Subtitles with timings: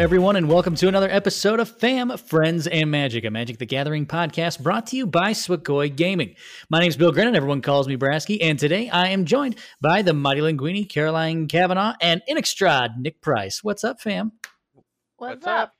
[0.00, 3.66] Hello, everyone, and welcome to another episode of Fam, Friends, and Magic, a Magic the
[3.66, 6.36] Gathering podcast brought to you by Swagoi Gaming.
[6.70, 7.36] My name is Bill Grennan.
[7.36, 11.96] Everyone calls me Brasky, and today I am joined by the Mighty Linguini, Caroline Kavanaugh,
[12.00, 13.62] and Innistrad, Nick Price.
[13.62, 14.32] What's up, fam?
[15.18, 15.74] What's, What's up?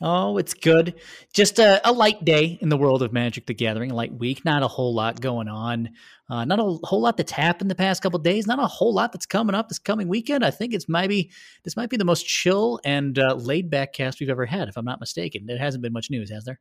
[0.00, 1.00] Oh, it's good.
[1.32, 4.44] Just a, a, light day in the world of Magic the Gathering, a light week.
[4.44, 5.88] Not a whole lot going on.
[6.28, 8.46] Uh, not a whole lot that's happened the past couple days.
[8.46, 10.44] Not a whole lot that's coming up this coming weekend.
[10.44, 11.30] I think it's maybe
[11.64, 14.76] this might be the most chill and uh, laid back cast we've ever had, if
[14.76, 15.46] I'm not mistaken.
[15.46, 16.60] There hasn't been much news, has there?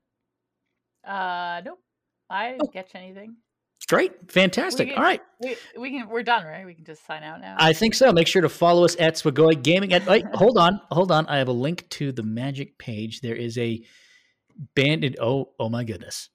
[1.05, 1.79] Uh, nope.
[2.29, 2.71] I didn't oh.
[2.71, 3.35] catch anything.
[3.87, 4.89] Great, fantastic.
[4.89, 6.09] Can, All right, we, we can.
[6.09, 6.65] We're done, right?
[6.65, 7.55] We can just sign out now.
[7.59, 8.11] I think so.
[8.11, 9.93] Make sure to follow us at Swagoi Gaming.
[9.93, 11.27] At, wait, hold on, hold on.
[11.27, 13.21] I have a link to the Magic page.
[13.21, 13.83] There is a
[14.75, 15.17] banded.
[15.21, 16.29] Oh, oh my goodness.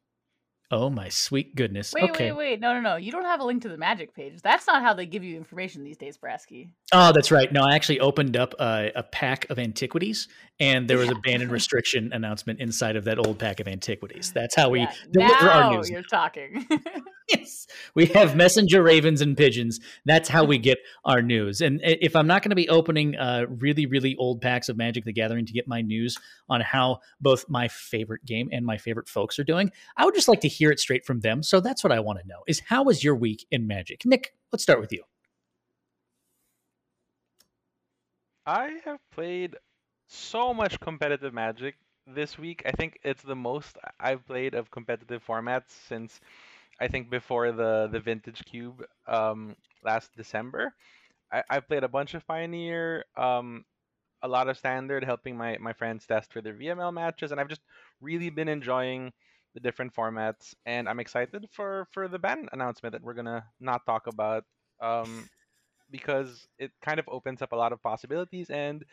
[0.73, 1.93] Oh my sweet goodness.
[1.93, 2.31] Wait, okay.
[2.31, 2.61] wait, wait.
[2.61, 2.95] No, no, no.
[2.95, 4.41] You don't have a link to the magic page.
[4.41, 6.71] That's not how they give you information these days, Brasky.
[6.93, 7.53] Oh, that's right.
[7.53, 10.29] No, I actually opened up a, a pack of antiquities
[10.61, 11.17] and there was yeah.
[11.17, 14.33] a ban and restriction announcement inside of that old pack of antiquities.
[14.33, 14.93] That's how we yeah.
[15.11, 15.91] deliver now our news.
[15.91, 16.65] You're talking.
[17.39, 17.67] yes.
[17.95, 19.81] We have messenger ravens and pigeons.
[20.05, 21.61] That's how we get our news.
[21.61, 25.05] And if I'm not going to be opening uh, really, really old packs of Magic
[25.05, 26.17] the Gathering to get my news
[26.49, 30.29] on how both my favorite game and my favorite folks are doing, I would just
[30.29, 31.43] like to hear it straight from them.
[31.43, 34.05] So that's what I want to know is how was your week in Magic?
[34.05, 35.03] Nick, let's start with you.
[38.47, 39.57] I have played
[40.09, 42.63] so much competitive Magic this week.
[42.67, 46.21] I think it's the most I've played of competitive formats since
[46.81, 50.75] I think before the the Vintage Cube um, last December.
[51.33, 53.65] I, I played a bunch of Pioneer, um,
[54.23, 57.49] a lot of Standard, helping my my friends test for their VML matches, and I've
[57.49, 57.63] just
[58.01, 59.13] really been enjoying
[59.55, 60.55] the different formats.
[60.67, 64.45] And I'm excited for for the ban announcement that we're gonna not talk about.
[64.81, 65.29] Um,
[65.91, 68.85] because it kind of opens up a lot of possibilities and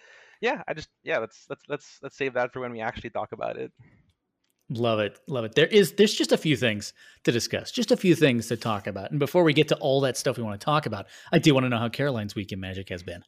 [0.42, 3.32] yeah i just yeah let's let's let's let's save that for when we actually talk
[3.32, 3.72] about it
[4.70, 5.20] Love it.
[5.28, 5.56] Love it.
[5.56, 8.86] There is there's just a few things to discuss, just a few things to talk
[8.88, 9.12] about.
[9.12, 11.54] And before we get to all that stuff we want to talk about, I do
[11.54, 13.24] want to know how Caroline's week in Magic has been.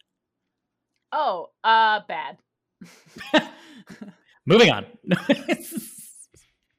[1.14, 2.38] Oh, uh bad.
[4.46, 4.86] Moving on.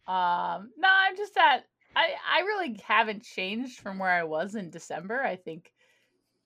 [0.06, 1.64] um no, I'm just at
[1.96, 5.22] I I really haven't changed from where I was in December.
[5.22, 5.72] I think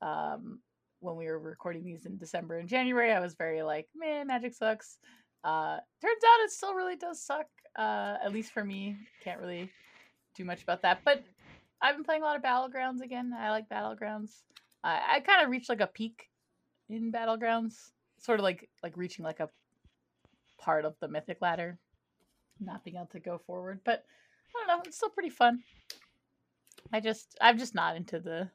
[0.00, 0.60] um
[1.00, 4.54] when we were recording these in December and January, I was very like, man, magic
[4.54, 4.98] sucks.
[5.44, 7.47] Uh, turns out it still really does suck.
[7.77, 9.71] Uh, at least for me, can't really
[10.34, 11.00] do much about that.
[11.05, 11.22] But
[11.82, 13.32] I've been playing a lot of battlegrounds again.
[13.38, 14.31] I like battlegrounds.
[14.83, 16.31] I, I kind of reached like a peak
[16.88, 19.50] in battlegrounds, sort of like like reaching like a
[20.59, 21.78] part of the mythic ladder,
[22.59, 23.81] not being able to go forward.
[23.84, 24.04] But
[24.49, 25.62] I don't know, it's still pretty fun.
[26.93, 28.49] I just I'm just not into the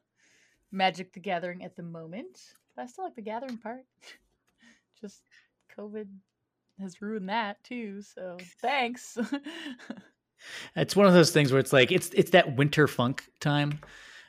[0.72, 2.54] Magic the Gathering at the moment.
[2.74, 3.84] But I still like the gathering part.
[5.00, 5.22] just
[5.76, 6.08] COVID
[6.80, 8.02] has ruined that too.
[8.02, 9.18] So thanks.
[10.76, 13.80] it's one of those things where it's like it's it's that winter funk time.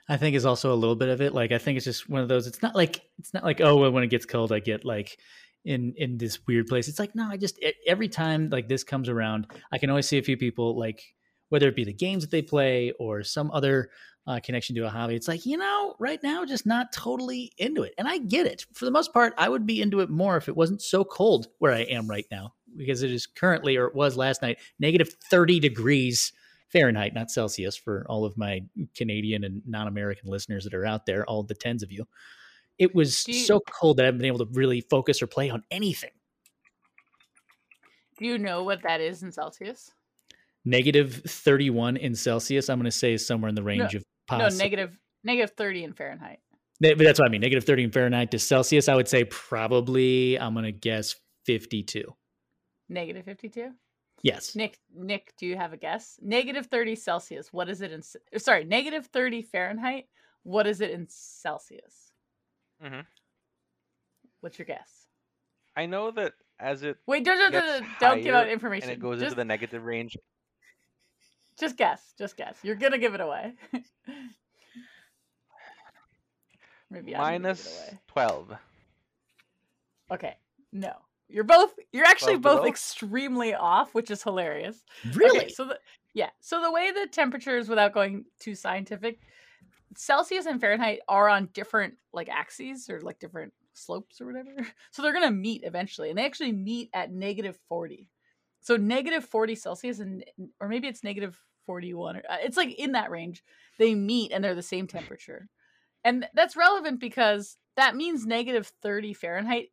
[0.09, 1.33] I think is also a little bit of it.
[1.33, 2.47] Like I think it's just one of those.
[2.47, 5.17] It's not like it's not like oh when it gets cold I get like
[5.63, 6.87] in in this weird place.
[6.87, 10.17] It's like no, I just every time like this comes around, I can always see
[10.17, 11.01] a few people like
[11.49, 13.89] whether it be the games that they play or some other
[14.27, 15.15] uh, connection to a hobby.
[15.15, 17.93] It's like, you know, right now, just not totally into it.
[17.97, 18.65] And I get it.
[18.73, 21.47] For the most part, I would be into it more if it wasn't so cold
[21.59, 25.15] where I am right now, because it is currently, or it was last night, negative
[25.29, 26.33] 30 degrees
[26.71, 28.61] Fahrenheit, not Celsius, for all of my
[28.95, 32.07] Canadian and non American listeners that are out there, all the tens of you.
[32.77, 35.49] It was you, so cold that I haven't been able to really focus or play
[35.49, 36.11] on anything.
[38.17, 39.91] Do you know what that is in Celsius?
[40.63, 44.03] Negative 31 in Celsius, I'm going to say is somewhere in the range no, of
[44.39, 46.39] no, negative negative thirty in Fahrenheit.
[46.79, 47.41] But that's what I mean.
[47.41, 48.89] Negative thirty in Fahrenheit to Celsius.
[48.89, 50.39] I would say probably.
[50.39, 51.15] I'm gonna guess
[51.45, 52.15] fifty-two.
[52.89, 53.71] Negative fifty-two.
[54.23, 54.55] Yes.
[54.55, 56.19] Nick, Nick, do you have a guess?
[56.21, 57.51] Negative thirty Celsius.
[57.51, 58.01] What is it in?
[58.39, 60.05] Sorry, negative thirty Fahrenheit.
[60.43, 62.11] What is it in Celsius?
[62.83, 63.01] Mm-hmm.
[64.41, 65.07] What's your guess?
[65.75, 68.89] I know that as it wait, don't don't, don't give out information.
[68.89, 69.31] And it goes Just...
[69.31, 70.17] into the negative range.
[71.61, 72.13] Just guess.
[72.17, 72.57] Just guess.
[72.63, 73.53] You're gonna give it away.
[76.89, 78.51] Maybe minus twelve.
[80.11, 80.35] Okay.
[80.73, 80.93] No.
[81.29, 84.83] You're both you're actually both extremely off, which is hilarious.
[85.13, 85.37] Really?
[85.37, 85.77] Okay, so the
[86.15, 86.31] yeah.
[86.39, 89.19] So the way the temperatures without going too scientific,
[89.95, 94.49] Celsius and Fahrenheit are on different like axes or like different slopes or whatever.
[94.89, 96.09] So they're gonna meet eventually.
[96.09, 98.09] And they actually meet at negative forty.
[98.63, 100.23] So negative 40 Celsius and
[100.59, 101.35] or maybe it's negative
[101.65, 103.43] 41 or uh, it's like in that range.
[103.79, 105.47] They meet and they're the same temperature.
[106.03, 109.67] And that's relevant because that means negative 30 Fahrenheit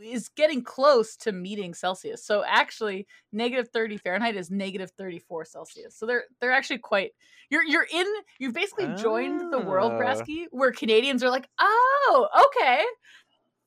[0.00, 2.24] is getting close to meeting Celsius.
[2.24, 5.96] So actually, negative 30 Fahrenheit is negative 34 Celsius.
[5.96, 7.12] So they're they're actually quite
[7.50, 8.06] you're you're in
[8.38, 9.98] you've basically joined the world, Ah.
[9.98, 12.84] Brasky, where Canadians are like, oh, okay.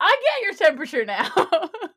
[0.01, 1.29] I get your temperature now.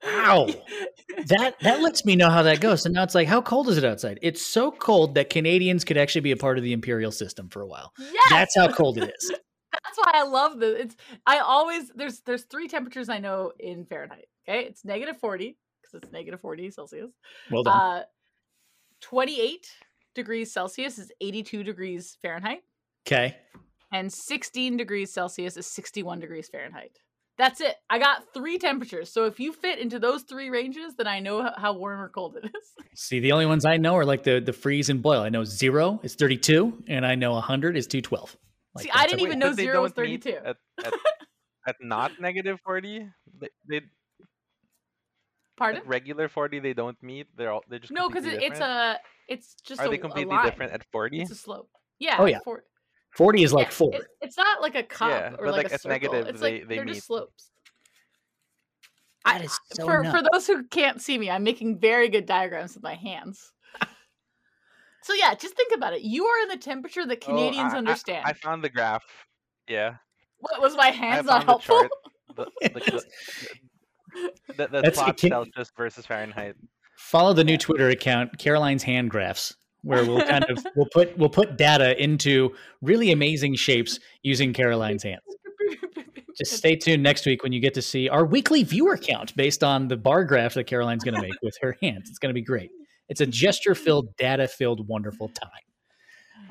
[0.05, 0.47] Wow.
[1.27, 2.83] that that lets me know how that goes.
[2.83, 4.19] So now it's like, how cold is it outside?
[4.21, 7.63] It's so cold that Canadians could actually be a part of the imperial system for
[7.63, 7.93] a while.
[7.99, 8.27] yes.
[8.31, 9.31] That's how cold it is.
[9.85, 10.81] That's why I love this.
[10.81, 10.97] It's
[11.27, 14.27] I always there's there's three temperatures I know in Fahrenheit.
[14.47, 17.11] Okay, it's negative forty because it's negative forty Celsius.
[17.51, 17.77] Well done.
[17.77, 18.03] Uh,
[19.01, 19.67] twenty eight
[20.15, 22.63] degrees Celsius is eighty two degrees Fahrenheit,
[23.07, 23.37] okay.
[23.93, 26.99] and sixteen degrees Celsius is sixty one degrees Fahrenheit.
[27.37, 27.75] That's it.
[27.91, 29.13] I got three temperatures.
[29.13, 32.37] So if you fit into those three ranges, then I know how warm or cold
[32.37, 32.85] it is.
[32.95, 35.21] See, the only ones I know are like the the freeze and boil.
[35.21, 38.37] I know zero is thirty two, and I know hundred is two twelve.
[38.79, 40.31] See, I didn't Wait, even but know they zero was 32.
[40.31, 40.93] At, at,
[41.69, 43.09] at not negative 40?
[43.41, 43.81] They, they
[45.57, 45.83] Pardon?
[45.83, 47.29] at regular 40 they don't meet.
[47.37, 48.99] They're all they're just No, because it, it's a
[49.29, 50.45] it's just Are a, they a completely line.
[50.45, 51.21] different at 40?
[51.23, 51.69] It's a slope.
[52.01, 52.17] Yeah.
[52.19, 52.41] Oh, yeah.
[52.45, 52.65] for-
[53.17, 53.95] Forty is like Yeah, four.
[53.95, 55.91] it- it's not like a cup Yeah, or but, like, like, a at circle.
[55.91, 56.95] negative, it's they- like they are meet.
[56.95, 57.51] just slopes.
[59.25, 60.29] That I- is so for for nuts.
[60.33, 63.53] those who can't see me, I'm making very good diagrams with my hands.
[65.03, 66.03] so yeah, just think about it.
[66.03, 68.27] You are in the temperature that Oh, Canadians I- I- understand.
[68.27, 69.05] I, found the graph.
[69.69, 69.97] Yeah.
[70.39, 71.81] what was my hands found not helpful?
[71.81, 71.91] chart.
[72.37, 76.57] The, the, the, the, the That's plot akin- Celsius versus Fahrenheit.
[76.99, 81.29] Follow the new Twitter account, Caroline's Hand Graphs, where we'll kind of we'll put we'll
[81.29, 85.23] put data into really amazing shapes using Caroline's hands.
[86.37, 89.63] Just stay tuned next week when you get to see our weekly viewer count based
[89.63, 92.11] on the bar graph that Caroline's going to make with her hands.
[92.11, 92.71] It's going to be great.
[93.09, 95.51] It's a gesture filled, data filled, wonderful time.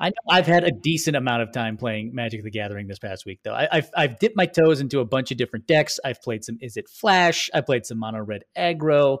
[0.00, 3.26] I know I've had a decent amount of time playing Magic the Gathering this past
[3.26, 3.52] week, though.
[3.52, 6.00] I, I've, I've dipped my toes into a bunch of different decks.
[6.04, 7.48] I've played some Is It Flash?
[7.54, 9.18] I played some Mono Red Aggro.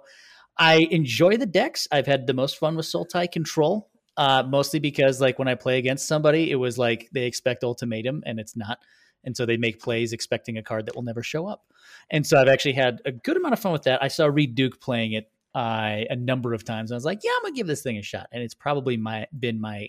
[0.58, 1.86] I enjoy the decks.
[1.92, 5.78] I've had the most fun with Sultai Control, uh, mostly because, like, when I play
[5.78, 8.78] against somebody, it was like they expect Ultimatum and it's not.
[9.24, 11.64] And so they make plays expecting a card that will never show up.
[12.10, 14.02] And so I've actually had a good amount of fun with that.
[14.02, 16.92] I saw Reid Duke playing it uh, a number of times.
[16.92, 18.28] I was like, yeah, I'm gonna give this thing a shot.
[18.32, 19.88] And it's probably my been my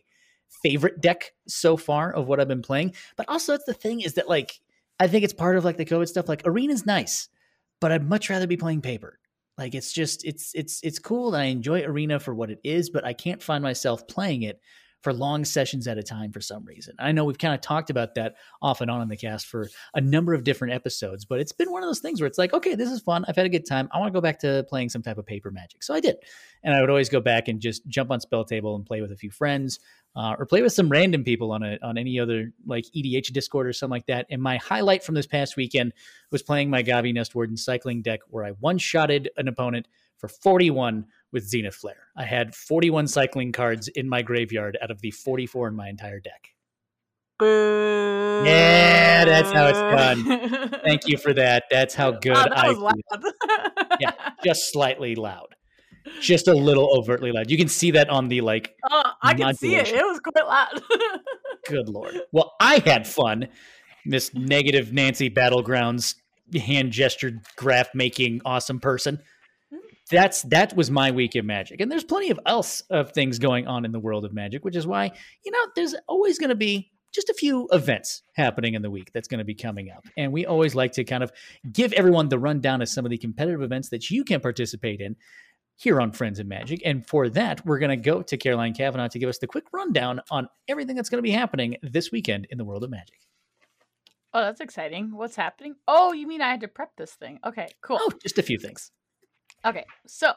[0.63, 2.93] favorite deck so far of what I've been playing.
[3.17, 4.59] But also, that's the thing is that like
[4.99, 6.29] I think it's part of like the COVID stuff.
[6.29, 7.29] Like Arena's nice,
[7.81, 9.19] but I'd much rather be playing paper.
[9.57, 12.89] Like it's just it's it's it's cool and I enjoy Arena for what it is,
[12.89, 14.59] but I can't find myself playing it
[15.05, 16.95] for long sessions at a time for some reason.
[16.97, 19.69] I know we've kind of talked about that off and on in the cast for
[19.93, 22.55] a number of different episodes, but it's been one of those things where it's like,
[22.55, 23.23] okay, this is fun.
[23.27, 23.87] I've had a good time.
[23.93, 25.83] I want to go back to playing some type of paper magic.
[25.83, 26.15] So I did.
[26.63, 29.11] And I would always go back and just jump on spell table and play with
[29.11, 29.79] a few friends
[30.15, 33.67] uh, or play with some random people on a on any other like EDH Discord
[33.67, 34.25] or something like that.
[34.31, 35.93] And my highlight from this past weekend
[36.31, 39.87] was playing my Gavi Nest Warden cycling deck where I one shotted an opponent
[40.17, 41.05] for 41
[41.35, 42.07] with Zenith Flare.
[42.15, 46.21] I had 41 cycling cards in my graveyard out of the 44 in my entire
[46.21, 46.47] deck.
[47.37, 48.41] Boo.
[48.45, 50.79] Yeah, that's how it's done.
[50.85, 51.65] Thank you for that.
[51.69, 52.85] That's how oh, good Oh, that I was feel.
[52.85, 53.99] loud.
[53.99, 54.11] Yeah.
[54.45, 55.47] Just slightly loud.
[56.21, 57.51] Just a little overtly loud.
[57.51, 59.89] You can see that on the like Oh, I can see it.
[59.89, 60.81] It was quite loud.
[61.67, 62.15] Good lord.
[62.31, 63.49] Well, I had fun.
[64.05, 66.15] This negative Nancy battlegrounds
[66.55, 69.19] hand gestured graph making awesome person.
[70.11, 73.67] That's that was my week of magic, and there's plenty of else of things going
[73.67, 75.11] on in the world of magic, which is why
[75.43, 79.11] you know there's always going to be just a few events happening in the week
[79.13, 81.31] that's going to be coming up, and we always like to kind of
[81.71, 85.15] give everyone the rundown of some of the competitive events that you can participate in
[85.77, 86.81] here on Friends of Magic.
[86.85, 89.65] And for that, we're going to go to Caroline Kavanaugh to give us the quick
[89.73, 93.19] rundown on everything that's going to be happening this weekend in the world of magic.
[94.33, 95.11] oh, that's exciting.
[95.15, 95.75] What's happening?
[95.87, 97.39] Oh, you mean I had to prep this thing?
[97.45, 97.97] Okay, cool.
[97.99, 98.91] Oh, just a few things.
[99.65, 100.31] Okay, so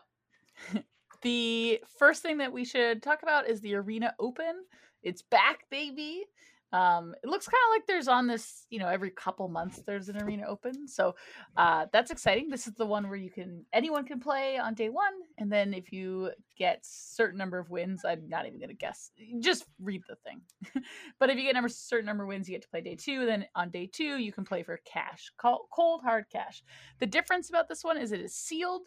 [1.23, 4.65] the first thing that we should talk about is the Arena Open.
[5.03, 6.25] It's back, baby.
[6.71, 10.09] Um, it looks kind of like there's on this, you know, every couple months there's
[10.09, 10.87] an Arena Open.
[10.87, 11.15] So
[11.57, 12.49] uh, that's exciting.
[12.49, 15.73] This is the one where you can anyone can play on day one, and then
[15.73, 19.13] if you get certain number of wins, I'm not even gonna guess.
[19.41, 20.83] Just read the thing.
[21.19, 23.25] but if you get number certain number of wins, you get to play day two.
[23.25, 26.63] Then on day two, you can play for cash, cold, cold hard cash.
[26.99, 28.83] The difference about this one is it is sealed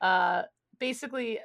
[0.00, 0.42] uh
[0.78, 1.38] basically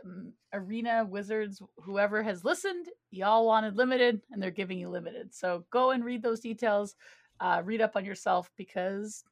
[0.54, 5.34] arena wizards whoever has listened y'all wanted limited and they're giving you limited.
[5.34, 6.96] So go and read those details.
[7.40, 9.24] Uh read up on yourself because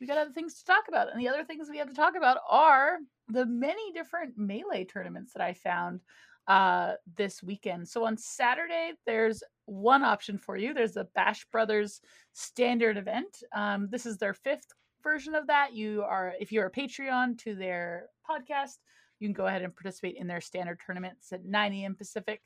[0.00, 1.12] we got other things to talk about.
[1.12, 5.32] And the other things we have to talk about are the many different melee tournaments
[5.32, 6.00] that i found
[6.48, 7.88] uh this weekend.
[7.88, 10.74] So on saturday there's one option for you.
[10.74, 12.00] There's the bash brothers
[12.32, 13.42] standard event.
[13.54, 17.54] Um this is their fifth version of that, you are if you're a Patreon to
[17.54, 18.78] their podcast,
[19.18, 21.94] you can go ahead and participate in their standard tournaments at 9 a.m.
[21.94, 22.40] Pacific.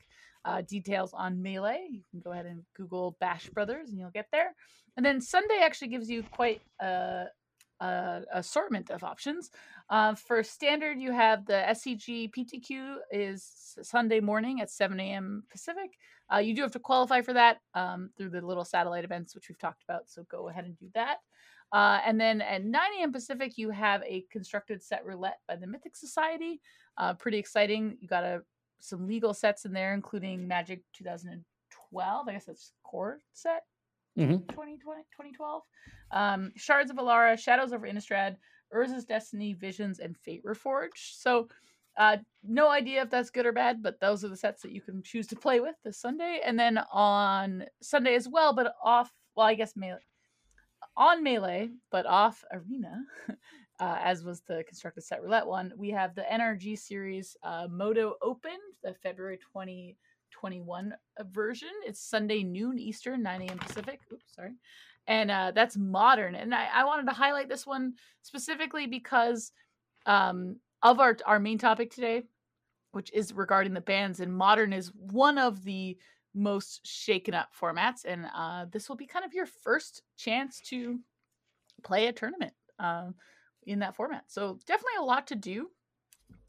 [0.45, 1.87] Uh, details on Melee.
[1.89, 4.53] You can go ahead and Google Bash Brothers and you'll get there.
[4.95, 7.25] And then Sunday actually gives you quite a,
[7.81, 9.49] a assortment of options.
[9.89, 15.43] Uh, for standard, you have the SCG PTQ is Sunday morning at 7 a.m.
[15.51, 15.97] Pacific.
[16.33, 19.49] Uh, you do have to qualify for that um, through the little satellite events, which
[19.49, 20.09] we've talked about.
[20.09, 21.17] So go ahead and do that.
[21.73, 23.11] Uh, and then at 9 a.m.
[23.11, 26.61] Pacific, you have a constructed set roulette by the Mythic Society.
[26.97, 27.97] Uh, pretty exciting.
[27.99, 28.41] You got a,
[28.79, 32.27] some legal sets in there, including Magic 2012.
[32.27, 33.63] I guess that's core set.
[34.17, 34.47] Mhm.
[34.49, 35.63] 2020, 2012.
[36.11, 38.37] Um, Shards of Alara, Shadows over Innistrad,
[38.73, 41.19] Urza's Destiny, Visions, and Fate Reforged.
[41.19, 41.49] So,
[41.97, 44.81] uh, no idea if that's good or bad, but those are the sets that you
[44.81, 46.41] can choose to play with this Sunday.
[46.43, 49.99] And then on Sunday as well, but off, well, I guess melee,
[50.97, 53.03] on Melee, but off Arena,
[53.79, 58.15] uh, as was the constructed set roulette one, we have the NRG series uh, Moto
[58.21, 60.93] Open, the February 2021
[61.31, 61.69] version.
[61.85, 63.59] It's Sunday noon Eastern, 9 a.m.
[63.59, 64.01] Pacific.
[64.11, 64.55] Oops, sorry.
[65.05, 66.35] And uh, that's modern.
[66.35, 69.51] And I, I wanted to highlight this one specifically because
[70.05, 72.23] um, of our, our main topic today,
[72.91, 75.97] which is regarding the bands, and modern is one of the
[76.37, 78.05] most shaken up formats.
[78.05, 80.99] And uh, this will be kind of your first chance to
[81.83, 83.15] play a tournament um,
[83.65, 84.25] in that format.
[84.27, 85.69] So definitely a lot to do.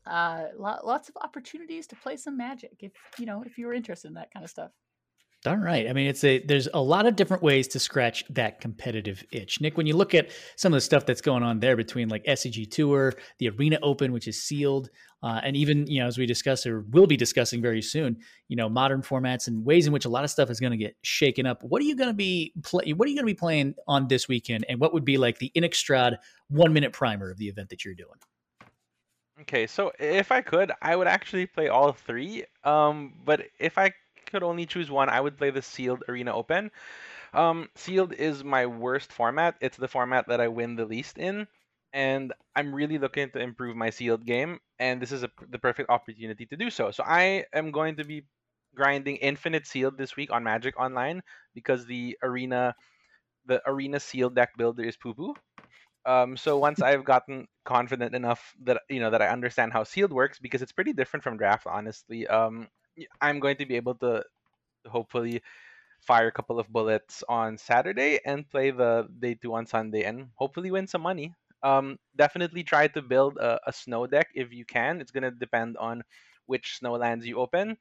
[0.06, 3.74] Uh, lot, lots of opportunities to play some magic if you know if you were
[3.74, 4.70] interested in that kind of stuff.
[5.44, 5.88] Darn right.
[5.88, 9.60] I mean, it's a there's a lot of different ways to scratch that competitive itch.
[9.60, 12.24] Nick, when you look at some of the stuff that's going on there between like
[12.24, 14.90] SCG Tour, the Arena Open, which is sealed,
[15.22, 18.16] uh, and even you know as we discuss or will be discussing very soon,
[18.48, 20.76] you know, modern formats and ways in which a lot of stuff is going to
[20.76, 21.62] get shaken up.
[21.62, 22.92] What are you going to be play?
[22.92, 24.66] What are you going to be playing on this weekend?
[24.68, 26.16] And what would be like the Innistrad
[26.48, 28.18] one minute primer of the event that you're doing?
[29.42, 32.44] Okay, so if I could, I would actually play all three.
[32.64, 33.92] Um, but if I
[34.30, 36.70] could only choose one, I would play the sealed arena open.
[37.34, 39.56] Um, sealed is my worst format.
[39.60, 41.46] It's the format that I win the least in,
[41.92, 44.60] and I'm really looking to improve my sealed game.
[44.78, 46.90] And this is a, the perfect opportunity to do so.
[46.90, 48.24] So I am going to be
[48.74, 51.22] grinding infinite sealed this week on Magic Online
[51.54, 52.74] because the arena,
[53.46, 55.34] the arena sealed deck builder is poo poo.
[56.06, 60.12] Um, so once I've gotten confident enough that you know that I understand how sealed
[60.12, 62.26] works, because it's pretty different from draft, honestly.
[62.26, 62.68] Um,
[63.20, 64.24] I'm going to be able to
[64.88, 65.42] hopefully
[66.00, 70.28] fire a couple of bullets on Saturday and play the day two on Sunday, and
[70.36, 71.34] hopefully win some money.
[71.62, 75.00] Um, definitely try to build a, a snow deck if you can.
[75.00, 76.02] It's gonna depend on
[76.46, 77.76] which snow lands you open.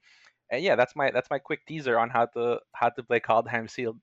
[0.50, 3.70] And yeah, that's my that's my quick teaser on how to how to play Kaldheim
[3.70, 3.98] Sealed.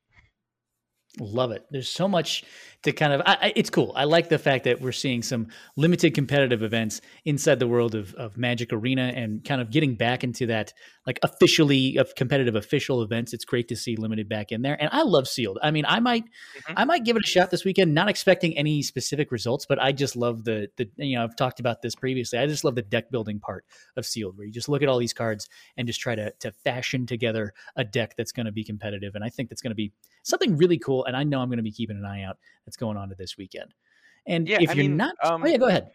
[1.20, 1.66] Love it.
[1.72, 2.44] There's so much
[2.84, 3.22] to kind of.
[3.26, 3.94] I, I, it's cool.
[3.96, 8.14] I like the fact that we're seeing some limited competitive events inside the world of,
[8.16, 10.74] of Magic Arena and kind of getting back into that
[11.08, 13.34] like officially of competitive official events.
[13.34, 15.58] It's great to see limited back in there, and I love sealed.
[15.64, 16.74] I mean, I might Mhm.
[16.76, 17.94] I might give it a shot this weekend.
[17.94, 21.62] Not expecting any specific results, but I just love the the you know I've talked
[21.62, 22.40] about this previously.
[22.40, 23.64] I just love the deck building part
[23.96, 26.52] of sealed, where you just look at all these cards and just try to to
[26.52, 29.16] fashion together a deck that's going to be competitive.
[29.16, 29.94] And I think that's going to be
[30.26, 31.06] something really cool.
[31.06, 33.16] And I know I'm going to be keeping an eye out that's going on to
[33.16, 33.74] this weekend.
[34.28, 35.92] And Yeah, if I you're mean, not, um, oh yeah, go ahead.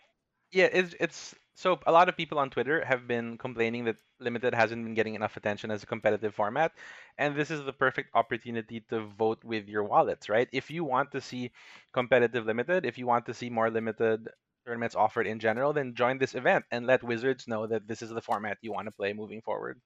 [0.52, 4.54] Yeah, it's it's so a lot of people on Twitter have been complaining that limited
[4.54, 6.72] hasn't been getting enough attention as a competitive format,
[7.18, 10.48] and this is the perfect opportunity to vote with your wallets, right?
[10.52, 11.50] If you want to see
[11.92, 14.28] competitive limited, if you want to see more limited
[14.66, 18.10] tournaments offered in general, then join this event and let Wizards know that this is
[18.10, 19.80] the format you want to play moving forward.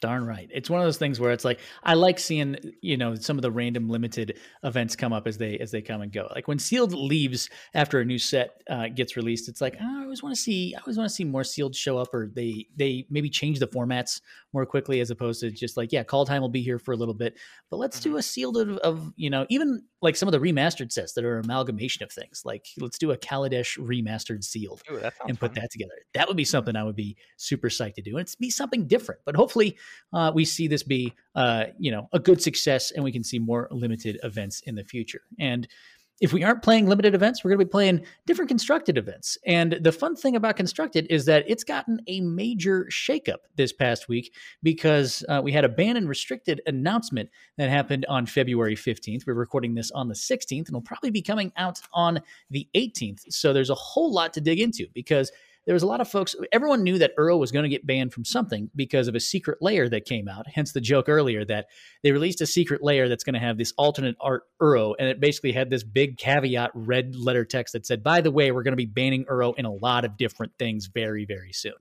[0.00, 0.50] Darn right.
[0.52, 3.42] It's one of those things where it's like I like seeing you know some of
[3.42, 6.28] the random limited events come up as they as they come and go.
[6.34, 10.02] Like when sealed leaves after a new set uh, gets released, it's like oh, I
[10.02, 12.66] always want to see I always want to see more sealed show up, or they
[12.76, 14.20] they maybe change the formats
[14.52, 17.14] more quickly as opposed to just like yeah, Kaldheim will be here for a little
[17.14, 17.38] bit,
[17.70, 20.92] but let's do a sealed of, of you know even like some of the remastered
[20.92, 22.42] sets that are amalgamation of things.
[22.44, 25.62] Like let's do a Kaladesh remastered sealed Ooh, and put fun.
[25.62, 25.94] that together.
[26.12, 28.86] That would be something I would be super psyched to do, and it's be something
[28.86, 29.22] different.
[29.24, 29.78] But hopefully,
[30.12, 33.38] uh, we see this be, uh, you know, a good success, and we can see
[33.38, 35.22] more limited events in the future.
[35.38, 35.66] And
[36.20, 39.36] if we aren't playing limited events, we're going to be playing different constructed events.
[39.44, 44.08] And the fun thing about constructed is that it's gotten a major shakeup this past
[44.08, 47.28] week because uh, we had a ban and restricted announcement
[47.58, 49.26] that happened on February 15th.
[49.26, 53.30] We're recording this on the 16th, and will probably be coming out on the 18th.
[53.30, 55.30] So there's a whole lot to dig into because
[55.66, 56.34] there was a lot of folks.
[56.52, 59.58] Everyone knew that Uro was going to get banned from something because of a secret
[59.60, 60.46] layer that came out.
[60.46, 61.66] Hence the joke earlier that
[62.02, 65.20] they released a secret layer that's going to have this alternate art Uro, and it
[65.20, 68.72] basically had this big caveat red letter text that said, "By the way, we're going
[68.72, 71.74] to be banning Uro in a lot of different things very, very soon."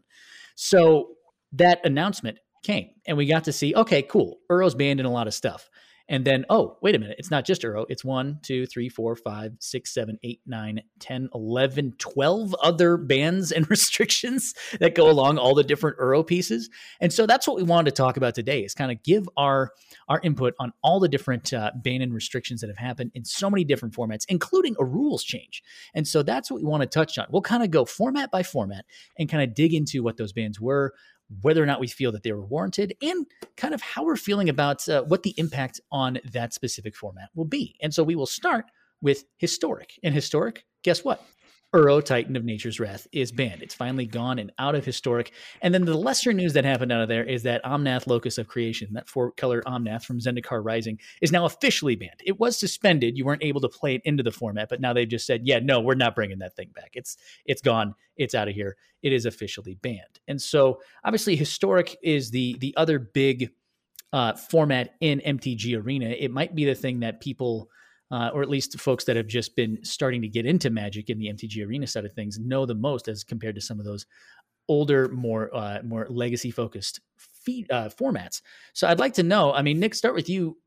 [0.56, 1.16] So
[1.54, 5.28] that announcement came, and we got to see, okay, cool, Uro's banned in a lot
[5.28, 5.70] of stuff.
[6.08, 7.16] And then, oh, wait a minute.
[7.18, 7.86] It's not just Uro.
[7.90, 13.52] It's one, two, three, four, five, six, seven, eight, nine, 10, 11, 12 other bans
[13.52, 16.70] and restrictions that go along all the different Uro pieces.
[17.02, 19.72] And so that's what we wanted to talk about today is kind of give our,
[20.08, 23.50] our input on all the different uh, ban and restrictions that have happened in so
[23.50, 25.64] many different formats, including a rules change.
[25.96, 27.26] And so that's what we want to touch on.
[27.32, 28.86] We'll kind of go format by format
[29.18, 30.94] and kind of dig into what those bans were,
[31.42, 33.26] whether or not we feel that they were warranted, and
[33.58, 37.46] kind of how we're feeling about uh, what the impact on that specific format will
[37.46, 37.76] be.
[37.82, 38.66] And so we will start
[39.02, 40.00] with historic.
[40.04, 41.26] And historic, guess what?
[41.76, 43.62] Uro Titan of Nature's Wrath is banned.
[43.62, 45.34] It's finally gone and out of historic.
[45.62, 48.48] And then the lesser news that happened out of there is that Omnath Locus of
[48.48, 52.22] Creation, that four color Omnath from Zendikar Rising, is now officially banned.
[52.24, 53.18] It was suspended.
[53.18, 55.60] You weren't able to play it into the format, but now they've just said, yeah,
[55.60, 56.92] no, we're not bringing that thing back.
[56.94, 57.94] It's it's gone.
[58.16, 58.78] It's out of here.
[59.04, 60.22] It is officially banned.
[60.30, 63.52] And so obviously historic is the the other big
[64.14, 66.06] uh, format in MTG Arena.
[66.06, 67.70] It might be the thing that people
[68.12, 71.18] uh, or at least folks that have just been starting to get into Magic in
[71.18, 74.06] the MTG Arena side of things know the most as compared to some of those
[74.68, 78.42] older, more uh, more legacy focused feed, uh, formats.
[78.74, 79.54] So I'd like to know.
[79.54, 80.58] I mean, Nick, start with you.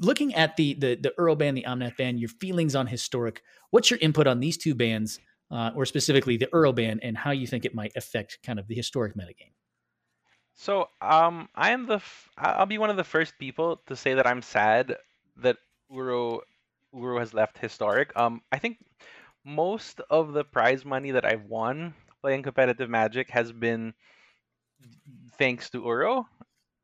[0.00, 3.42] Looking at the the the Uro band, the Omnath band, your feelings on historic.
[3.70, 7.30] What's your input on these two bands, uh, or specifically the Uro band, and how
[7.30, 9.52] you think it might affect kind of the historic metagame?
[10.54, 14.14] So, um, I am the f- I'll be one of the first people to say
[14.14, 14.96] that I'm sad
[15.36, 15.56] that
[15.90, 16.40] Uro
[16.94, 18.12] Uro has left historic.
[18.16, 18.78] Um, I think
[19.44, 23.94] most of the prize money that I've won playing competitive Magic has been
[25.38, 26.24] thanks to Uro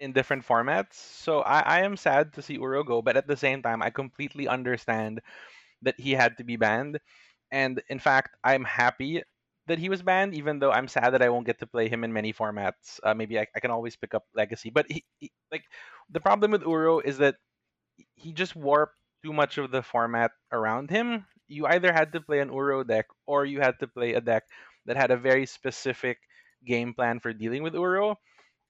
[0.01, 0.95] in different formats.
[0.95, 3.91] So I, I am sad to see Uro go, but at the same time, I
[3.91, 5.21] completely understand
[5.83, 7.01] that he had to be banned.
[7.51, 9.23] And in fact, I'm happy
[9.67, 12.05] that he was banned, even though I'm sad that I won't get to play him
[12.05, 13.01] in many formats.
[13.03, 14.71] Uh, maybe I, I, can always pick up Legacy.
[14.71, 15.65] But he, he, like
[16.11, 17.37] the problem with Uro is that
[18.15, 21.27] he just warped too much of the format around him.
[21.49, 24.45] You either had to play an Uro deck or you had to play a deck
[24.87, 26.19] that had a very specific
[26.65, 28.15] game plan for dealing with Uro.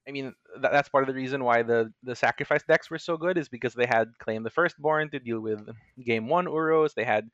[0.08, 3.16] I mean, that, that's part of the reason why the, the sacrifice decks were so
[3.16, 5.60] good is because they had Claim the Firstborn to deal with
[6.02, 6.94] game one Uros.
[6.94, 7.28] They had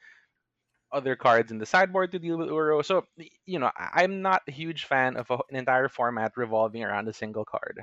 [0.91, 2.85] other cards in the sideboard to deal with Uro.
[2.85, 3.05] So,
[3.47, 7.13] you know, I'm not a huge fan of a, an entire format revolving around a
[7.13, 7.83] single card.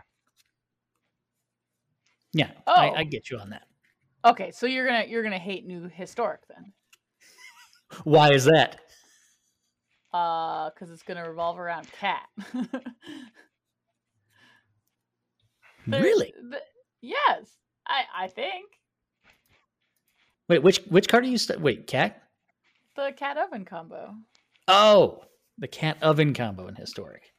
[2.34, 2.74] Yeah, oh.
[2.74, 3.06] I, I oh.
[3.06, 3.69] get you on that.
[4.26, 6.74] Okay, so you're gonna you're gonna hate new historic then?
[8.04, 8.82] Why is that?
[10.14, 12.28] Uh, because it's gonna revolve around cat.
[15.88, 16.34] really?
[17.02, 17.48] yes,
[17.88, 18.66] I I think.
[20.50, 21.38] Wait, which which card are you?
[21.38, 22.24] St- wait, cat.
[22.96, 24.16] The cat oven combo.
[24.68, 25.24] Oh,
[25.58, 27.32] the cat oven combo in historic.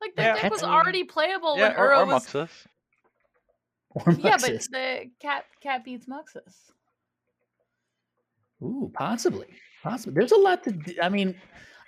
[0.00, 2.26] Like that yeah, deck was already playable yeah, when or, Uro was.
[4.18, 6.72] Yeah, but the cat cat beats Muxus.
[8.62, 9.46] Ooh, possibly,
[9.82, 10.14] possibly.
[10.14, 10.74] There's a lot to.
[11.02, 11.34] I mean,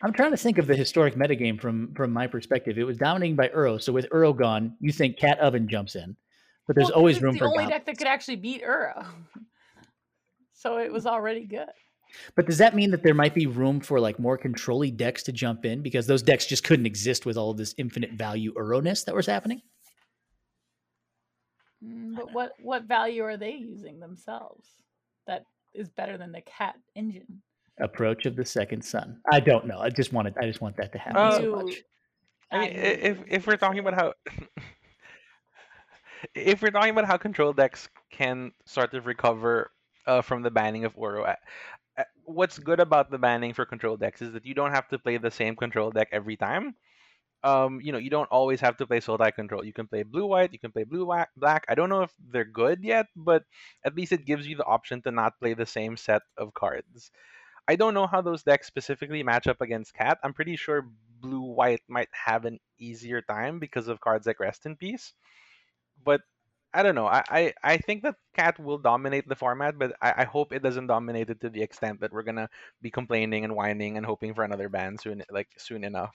[0.02, 2.78] I'm trying to think of the historic metagame from from my perspective.
[2.78, 6.16] It was dominating by Uro, so with Uro gone, you think Cat Oven jumps in,
[6.66, 7.48] but there's well, always room the for.
[7.48, 9.04] The only deck that could actually beat Uro,
[10.52, 11.68] so it was already good.
[12.36, 15.32] But does that mean that there might be room for like more controlly decks to
[15.32, 19.04] jump in because those decks just couldn't exist with all of this infinite value Uro-ness
[19.04, 19.60] that was happening?
[21.84, 24.66] Mm, but what what value are they using themselves
[25.26, 27.42] that is better than the cat engine?
[27.78, 29.20] Approach of the second sun.
[29.30, 29.78] I don't know.
[29.78, 30.36] I just wanted.
[30.38, 31.82] I just want that to happen uh, so much.
[32.50, 34.14] I mean, if if we're talking about how
[36.34, 39.70] if we're talking about how control decks can sort of recover
[40.06, 41.34] uh, from the banning of Uro,
[42.24, 45.16] what's good about the banning for control decks is that you don't have to play
[45.16, 46.74] the same control deck every time
[47.44, 49.64] um, you know, you don't always have to play Sultai Control.
[49.64, 51.64] You can play blue white, you can play blue black.
[51.68, 53.44] I don't know if they're good yet, but
[53.84, 57.10] at least it gives you the option to not play the same set of cards.
[57.68, 60.18] I don't know how those decks specifically match up against Cat.
[60.24, 60.88] I'm pretty sure
[61.20, 65.14] blue white might have an easier time because of cards like Rest in Peace.
[66.04, 66.22] But
[66.74, 67.06] I don't know.
[67.06, 70.62] I, I, I think that Cat will dominate the format, but I, I hope it
[70.62, 72.48] doesn't dominate it to the extent that we're gonna
[72.82, 76.14] be complaining and whining and hoping for another ban soon like soon enough.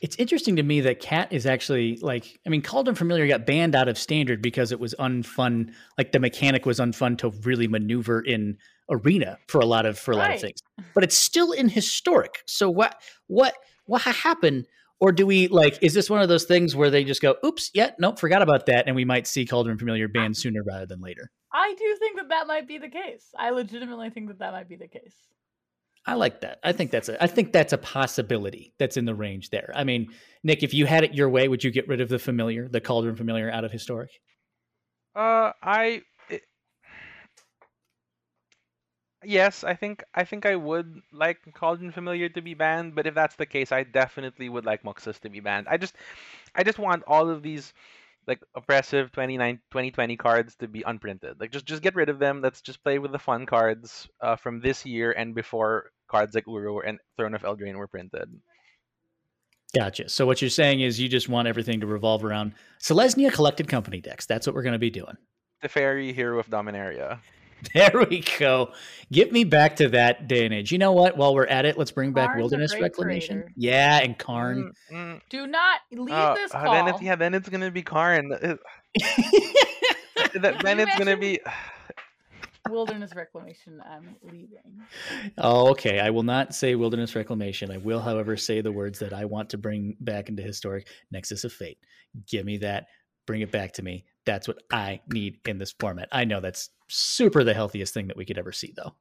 [0.00, 3.74] It's interesting to me that Cat is actually like, I mean, Cauldron Familiar got banned
[3.74, 5.72] out of standard because it was unfun.
[5.96, 8.58] Like the mechanic was unfun to really maneuver in
[8.90, 10.60] arena for a lot of for a lot of things.
[10.94, 12.42] But it's still in historic.
[12.46, 13.54] So what what
[13.86, 14.66] what happened?
[15.00, 15.78] Or do we like?
[15.80, 18.66] Is this one of those things where they just go, "Oops, yeah, nope, forgot about
[18.66, 21.30] that," and we might see Cauldron Familiar banned sooner rather than later?
[21.52, 23.28] I do think that that might be the case.
[23.38, 25.14] I legitimately think that that might be the case.
[26.08, 26.58] I like that.
[26.64, 27.22] I think that's a.
[27.22, 29.70] I think that's a possibility that's in the range there.
[29.74, 30.08] I mean,
[30.42, 32.80] Nick, if you had it your way, would you get rid of the familiar, the
[32.80, 34.08] Cauldron Familiar, out of historic?
[35.14, 36.00] Uh, I.
[39.22, 43.14] Yes, I think I think I would like Cauldron Familiar to be banned, but if
[43.14, 45.68] that's the case, I definitely would like Muxus to be banned.
[45.68, 45.94] I just,
[46.54, 47.74] I just want all of these
[48.26, 51.38] like oppressive 29 2020 cards to be unprinted.
[51.38, 52.40] Like just just get rid of them.
[52.40, 56.46] Let's just play with the fun cards uh, from this year and before cards like
[56.46, 58.28] Uro and Throne of Eldraine were printed.
[59.74, 60.08] Gotcha.
[60.08, 64.00] So what you're saying is you just want everything to revolve around Selesnya collected company
[64.00, 64.24] decks.
[64.26, 65.16] That's what we're going to be doing.
[65.62, 67.20] Teferi Hero of Dominaria.
[67.74, 68.70] There we go.
[69.10, 70.70] Get me back to that day and age.
[70.70, 71.16] You know what?
[71.16, 73.38] While we're at it, let's bring back Karn's a Wilderness Reclamation.
[73.38, 73.52] creator.
[73.56, 74.70] Yeah, and Karn.
[74.92, 76.72] Mm, mm, Do not leave uh, this uh, call.
[76.72, 78.30] then it's, yeah, then it's gonna be Karn.
[78.30, 78.60] It-
[80.40, 81.40] then it's gonna be.
[82.68, 83.80] Wilderness Reclamation.
[83.88, 84.82] I'm leaving.
[85.38, 86.00] oh, okay.
[86.00, 87.70] I will not say Wilderness Reclamation.
[87.70, 91.44] I will, however, say the words that I want to bring back into historic Nexus
[91.44, 91.78] of Fate.
[92.26, 92.86] Give me that.
[93.26, 94.04] Bring it back to me.
[94.24, 96.08] That's what I need in this format.
[96.12, 98.94] I know that's super the healthiest thing that we could ever see, though.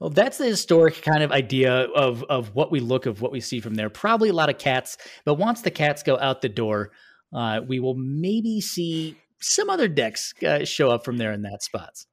[0.00, 3.40] Well, that's the historic kind of idea of of what we look of what we
[3.40, 3.88] see from there.
[3.88, 6.90] Probably a lot of cats, but once the cats go out the door,
[7.32, 11.62] uh, we will maybe see some other decks uh, show up from there in that
[11.62, 12.06] spots.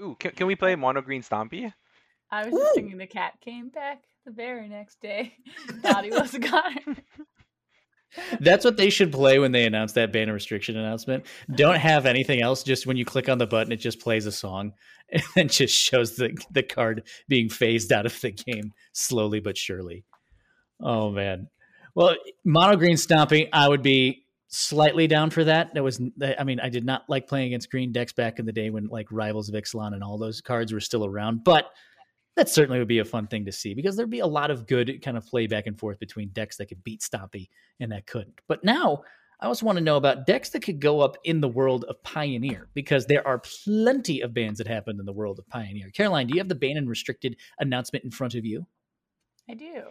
[0.00, 1.72] Ooh, can, can we play Mono Green Stompy?
[2.30, 5.34] I was just thinking the cat came back the very next day.
[5.82, 6.98] Thought he was gone.
[8.40, 11.26] That's what they should play when they announce that ban restriction announcement.
[11.54, 12.62] Don't have anything else.
[12.62, 14.72] Just when you click on the button, it just plays a song
[15.36, 20.04] and just shows the the card being phased out of the game slowly but surely.
[20.80, 21.48] Oh man.
[21.94, 25.74] Well, mono green stomping, I would be slightly down for that.
[25.74, 26.00] That was,
[26.38, 28.86] I mean, I did not like playing against green decks back in the day when
[28.86, 31.70] like Rivals of Ixalan and all those cards were still around, but
[32.36, 34.66] that certainly would be a fun thing to see because there'd be a lot of
[34.66, 37.48] good kind of play back and forth between decks that could beat Stompy
[37.80, 38.40] and that couldn't.
[38.46, 39.02] But now
[39.40, 42.02] I also want to know about decks that could go up in the world of
[42.02, 45.90] Pioneer because there are plenty of bans that happened in the world of Pioneer.
[45.90, 48.66] Caroline, do you have the ban and restricted announcement in front of you?
[49.50, 49.82] I do.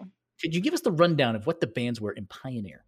[0.41, 2.83] Could you give us the rundown of what the bans were in Pioneer?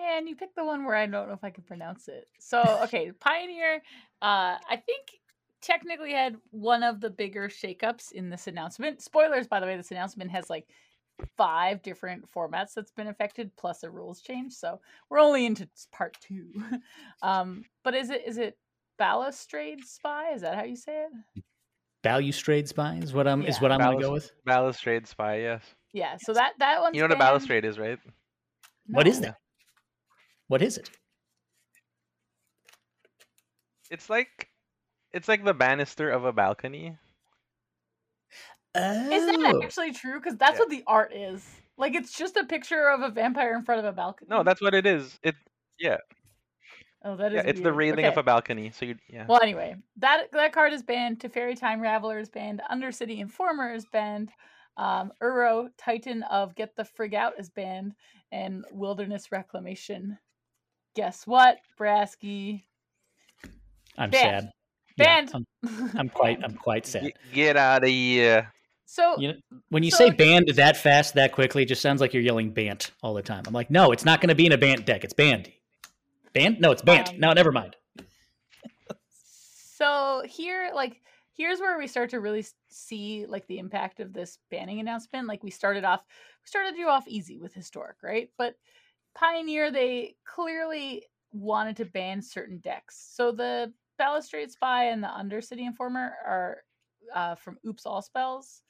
[0.00, 2.26] Man, you picked the one where I don't know if I can pronounce it.
[2.38, 3.82] So, okay, Pioneer,
[4.22, 5.06] uh, I think
[5.60, 9.02] technically had one of the bigger shakeups in this announcement.
[9.02, 10.66] Spoilers, by the way, this announcement has like
[11.36, 14.54] five different formats that's been affected, plus a rules change.
[14.54, 16.48] So we're only into part two.
[17.22, 18.56] um, but is it is it
[18.98, 20.32] balustrade spy?
[20.32, 21.44] Is that how you say it?
[22.02, 24.32] Balustrade Spy is what I'm is what I'm going to go with.
[24.46, 25.62] Balustrade Spy, yes.
[25.92, 26.16] Yeah.
[26.18, 26.94] So that that one.
[26.94, 27.98] You know what a balustrade is, right?
[28.86, 29.28] What is No.
[29.28, 29.36] that?
[30.50, 30.90] What is it?
[33.88, 34.48] It's like
[35.12, 36.96] it's like the banister of a balcony.
[38.74, 40.18] Oh, Is that actually true?
[40.18, 40.58] Because that's Yeah.
[40.58, 41.48] what the art is.
[41.78, 44.26] Like it's just a picture of a vampire in front of a balcony.
[44.28, 45.20] No, that's what it is.
[45.22, 45.36] It
[45.78, 45.98] yeah.
[47.04, 47.36] oh, that is.
[47.36, 47.76] Yeah, it's the weird.
[47.76, 48.72] railing of a balcony.
[48.72, 49.26] So you yeah.
[49.28, 51.20] Well, anyway, that that card is banned.
[51.20, 52.60] Teferi Time Raveler is banned.
[52.68, 54.32] Undercity Informer is banned.
[54.76, 57.94] Um, Uro Titan of Get the Frig Out is banned,
[58.32, 60.18] and Wilderness Reclamation.
[60.96, 62.64] Guess what, Brasky?
[63.96, 64.44] I'm banned.
[64.44, 64.52] sad.
[64.96, 65.30] Yeah, Banned.
[65.34, 67.02] I'm, I'm quite I'm quite sad.
[67.04, 68.52] Get, get out of here.
[68.86, 69.34] So You know,
[69.68, 72.50] when you So- say banned that fast, that quickly, it just sounds like you're yelling
[72.50, 73.44] bant all the time.
[73.46, 75.04] I'm like, no, it's not going to be in a bant deck.
[75.04, 75.50] It's banned.
[76.32, 76.60] Banned?
[76.60, 77.08] No, it's banned.
[77.10, 77.76] Um, no, never mind.
[79.12, 81.00] so here like
[81.36, 85.42] here's where we start to really see like the impact of this banning announcement like
[85.42, 88.54] we started off we started you off easy with historic right but
[89.14, 92.96] pioneer they clearly wanted to ban certain decks.
[93.14, 96.62] So the balustrade spy and the undercity informer are
[97.14, 98.62] uh, from oops all spells.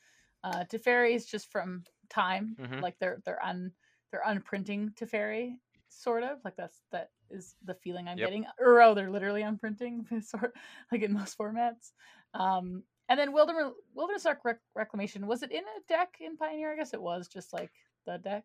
[0.42, 2.82] Uh teferi is just from time Mhm.
[2.82, 3.72] like they're they're un
[4.10, 8.22] they're unprinting teferi sort of like that's that is the feeling i'm Yep.
[8.22, 8.46] getting.
[8.60, 10.56] Oh, they're literally unprinting sort
[10.90, 11.92] like in most formats.
[12.34, 16.72] Um and then wilderness wilderness Rec- Rec- reclamation was it in a deck in pioneer?
[16.72, 17.72] I guess it was just like
[18.06, 18.44] the deck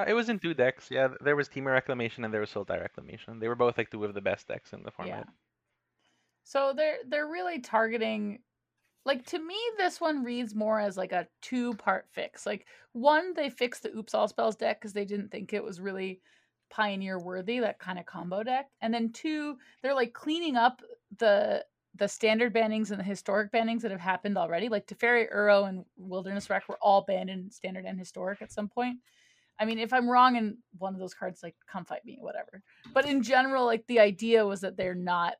[0.00, 0.88] Uh, it was in two decks.
[0.90, 3.38] Yeah, there was Temur Reclamation and there was Sultai Reclamation.
[3.38, 5.26] They were both like two of the best decks in the format.
[5.26, 5.32] Yeah.
[6.44, 8.40] So they're they're really targeting
[9.04, 12.46] like to me this one reads more as like a two part fix.
[12.46, 15.80] Like one they fixed the oops all spells deck cuz they didn't think it was
[15.80, 16.20] really
[16.70, 18.70] pioneer worthy that kind of combo deck.
[18.80, 20.82] And then two they're like cleaning up
[21.18, 21.64] the
[21.96, 24.68] the standard bannings and the historic bannings that have happened already.
[24.68, 28.68] Like Teferi, Uro, and Wilderness Wreck were all banned in standard and historic at some
[28.68, 28.98] point.
[29.60, 32.62] I mean, if I'm wrong in one of those cards, like come fight me, whatever.
[32.94, 35.34] But in general, like the idea was that they're not,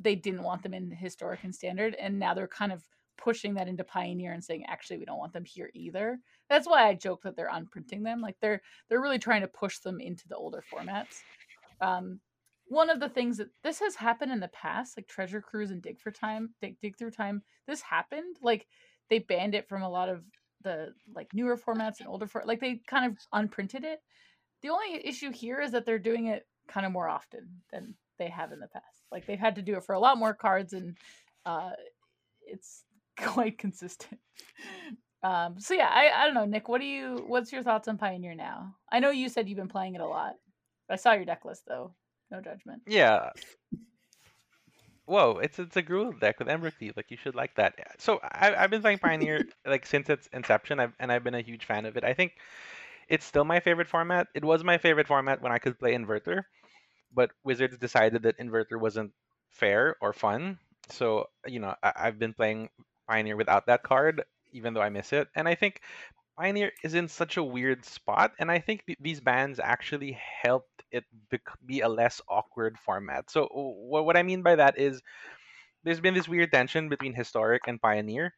[0.00, 2.82] they didn't want them in historic and standard, and now they're kind of
[3.18, 6.18] pushing that into Pioneer and saying actually we don't want them here either.
[6.48, 8.22] That's why I joke that they're unprinting them.
[8.22, 11.20] Like they're they're really trying to push them into the older formats.
[11.80, 12.20] Um,
[12.68, 15.82] one of the things that this has happened in the past, like Treasure Cruise and
[15.82, 18.36] Dig for Time, Dig Dig Through Time, this happened.
[18.40, 18.66] Like
[19.10, 20.22] they banned it from a lot of
[20.62, 24.00] the like newer formats and older for like they kind of unprinted it.
[24.62, 28.28] The only issue here is that they're doing it kind of more often than they
[28.28, 28.84] have in the past.
[29.12, 30.96] Like they've had to do it for a lot more cards and
[31.46, 31.70] uh
[32.46, 32.84] it's
[33.16, 34.20] quite consistent.
[35.22, 36.68] Um, so yeah, I, I don't know, Nick.
[36.68, 37.24] What do you?
[37.26, 38.74] What's your thoughts on Pioneer now?
[38.90, 40.34] I know you said you've been playing it a lot.
[40.88, 41.92] I saw your deck list though.
[42.30, 42.82] No judgment.
[42.86, 43.30] Yeah.
[45.08, 46.70] Whoa, it's it's a Gruul deck with Ember.
[46.94, 47.74] Like you should like that.
[47.98, 50.78] So I, I've been playing Pioneer like since its inception.
[50.78, 52.04] I've and I've been a huge fan of it.
[52.04, 52.32] I think
[53.08, 54.28] it's still my favorite format.
[54.34, 56.44] It was my favorite format when I could play Inverter,
[57.14, 59.12] but Wizards decided that Inverter wasn't
[59.50, 60.58] fair or fun.
[60.90, 62.70] So you know I, I've been playing
[63.08, 65.28] Pioneer without that card, even though I miss it.
[65.36, 65.82] And I think
[66.38, 70.77] Pioneer is in such a weird spot, and I think th- these bans actually helped
[70.92, 71.04] it
[71.66, 73.30] be a less awkward format.
[73.30, 75.02] So what what I mean by that is
[75.84, 78.34] there's been this weird tension between historic and pioneer,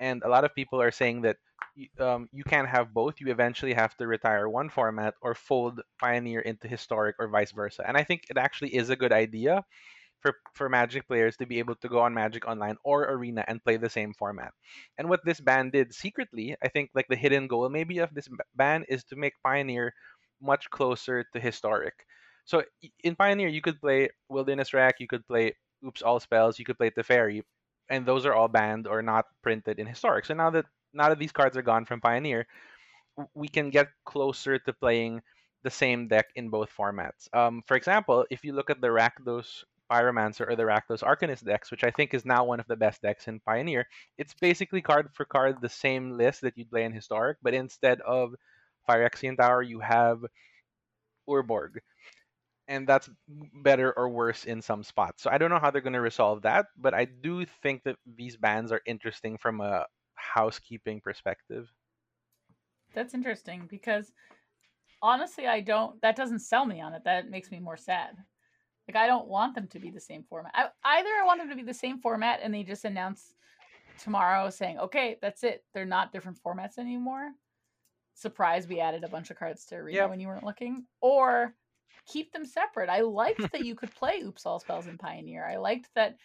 [0.00, 1.36] and a lot of people are saying that
[1.98, 3.20] um, you can't have both.
[3.20, 7.84] You eventually have to retire one format or fold pioneer into historic or vice versa.
[7.86, 9.64] And I think it actually is a good idea
[10.20, 13.62] for for Magic players to be able to go on Magic Online or Arena and
[13.64, 14.52] play the same format.
[14.98, 18.28] And what this ban did secretly, I think like the hidden goal maybe of this
[18.54, 19.92] ban is to make Pioneer
[20.40, 21.94] much closer to historic.
[22.44, 22.62] So
[23.04, 25.54] in Pioneer you could play Wilderness Rack, you could play
[25.86, 27.42] Oops All Spells, you could play Teferi,
[27.88, 30.24] and those are all banned or not printed in historic.
[30.26, 32.46] So now that now that these cards are gone from Pioneer,
[33.34, 35.22] we can get closer to playing
[35.62, 37.32] the same deck in both formats.
[37.34, 41.70] Um, for example, if you look at the Rakdos Pyromancer or the Rakdos Arcanist decks,
[41.70, 45.10] which I think is now one of the best decks in Pioneer, it's basically card
[45.12, 48.34] for card the same list that you'd play in Historic, but instead of
[48.90, 50.24] Phyrexian Tower, you have
[51.28, 51.76] Urborg.
[52.68, 55.22] And that's better or worse in some spots.
[55.22, 57.96] So I don't know how they're going to resolve that, but I do think that
[58.06, 61.68] these bans are interesting from a housekeeping perspective.
[62.94, 64.12] That's interesting because
[65.02, 66.00] honestly, I don't.
[66.02, 67.02] That doesn't sell me on it.
[67.04, 68.16] That makes me more sad.
[68.88, 70.52] Like I don't want them to be the same format.
[70.54, 73.34] I, either I want them to be the same format, and they just announce
[73.98, 75.64] tomorrow saying, "Okay, that's it.
[75.74, 77.30] They're not different formats anymore."
[78.14, 78.66] Surprise!
[78.66, 80.06] We added a bunch of cards to Arena Yeah.
[80.06, 81.54] when you weren't looking, or
[82.06, 82.88] keep them separate.
[82.88, 85.46] I liked that you could play Oops All Spells in Pioneer.
[85.46, 86.16] I liked that.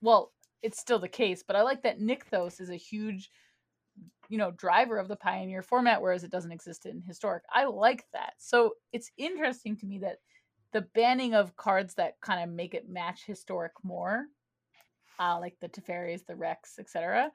[0.00, 3.30] Well, it's still the case, but I like that Nykthos is a huge
[4.28, 8.04] you know driver of the pioneer format whereas it doesn't exist in historic i like
[8.12, 10.16] that so it's interesting to me that
[10.72, 14.24] the banning of cards that kind of make it match historic more
[15.20, 17.30] uh, like the Teferis, the Rex, etc.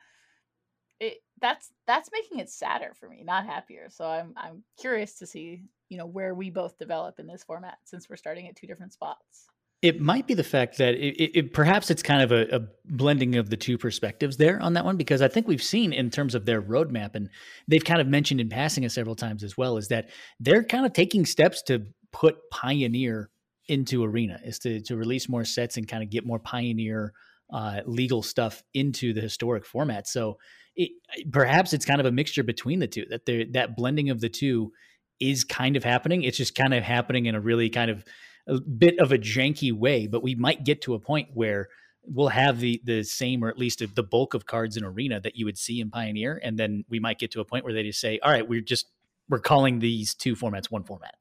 [0.99, 3.87] It that's that's making it sadder for me, not happier.
[3.89, 7.77] So I'm I'm curious to see you know where we both develop in this format
[7.85, 9.47] since we're starting at two different spots.
[9.81, 12.61] It might be the fact that it, it, it- perhaps it's kind of a, a
[12.83, 16.09] blending of the two perspectives there on that one, because I think we've seen in
[16.09, 17.29] terms of their roadmap, and
[17.69, 20.09] they've kind of mentioned in passing it several times as well, is that
[20.41, 23.29] they're kind of taking steps to put Pioneer
[23.69, 27.13] into Arena, is to to release more sets and kind of get more Pioneer
[27.53, 30.07] uh, legal stuff into the historic format.
[30.09, 30.37] So
[30.79, 30.91] it,
[31.31, 33.05] perhaps it's kind of a mixture between the two.
[33.09, 34.71] That there that blending of the two
[35.19, 36.23] is kind of happening.
[36.23, 38.05] It's just kind of happening in a really kind of
[38.47, 41.67] a bit of a janky way, but we might get to a point where
[42.03, 45.35] we'll have the the same or at least the bulk of cards in arena that
[45.35, 47.83] you would see in pioneer and then we might get to a point where they
[47.83, 48.87] just say all right we're just
[49.27, 51.15] we're calling these two formats one format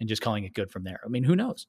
[0.00, 1.66] and just calling it good from there i mean who knows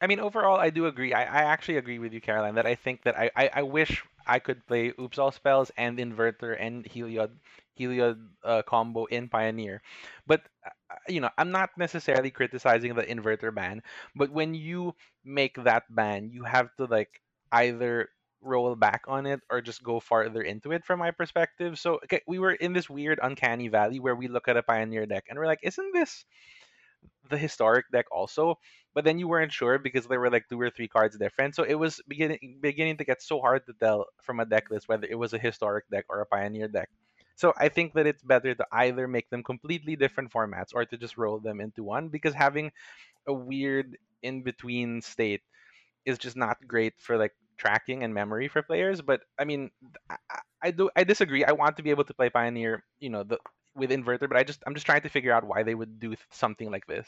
[0.00, 1.14] I mean, overall, I do agree.
[1.14, 4.04] I, I actually agree with you, Caroline, that I think that I, I, I wish
[4.26, 7.30] I could play Oops All Spells and Inverter and Heliod
[7.78, 9.82] Heliod uh, combo in Pioneer.
[10.26, 10.70] But, uh,
[11.08, 13.82] you know, I'm not necessarily criticizing the Inverter ban,
[14.14, 17.20] but when you make that ban, you have to, like,
[17.52, 18.08] either
[18.40, 21.78] roll back on it or just go farther into it from my perspective.
[21.78, 25.06] So, okay, we were in this weird, uncanny valley where we look at a Pioneer
[25.06, 26.24] deck and we're like, isn't this
[27.28, 28.58] the historic deck also?
[28.96, 31.54] But then you weren't sure because there were like two or three cards different.
[31.54, 34.88] So it was beginning beginning to get so hard to tell from a deck list
[34.88, 36.88] whether it was a historic deck or a pioneer deck.
[37.34, 40.96] So I think that it's better to either make them completely different formats or to
[40.96, 42.72] just roll them into one because having
[43.28, 45.42] a weird in between state
[46.06, 49.02] is just not great for like tracking and memory for players.
[49.02, 49.70] But I mean,
[50.08, 50.16] I,
[50.62, 51.44] I do I disagree.
[51.44, 53.36] I want to be able to play Pioneer, you know, the
[53.74, 56.16] with inverter, but I just I'm just trying to figure out why they would do
[56.30, 57.06] something like this.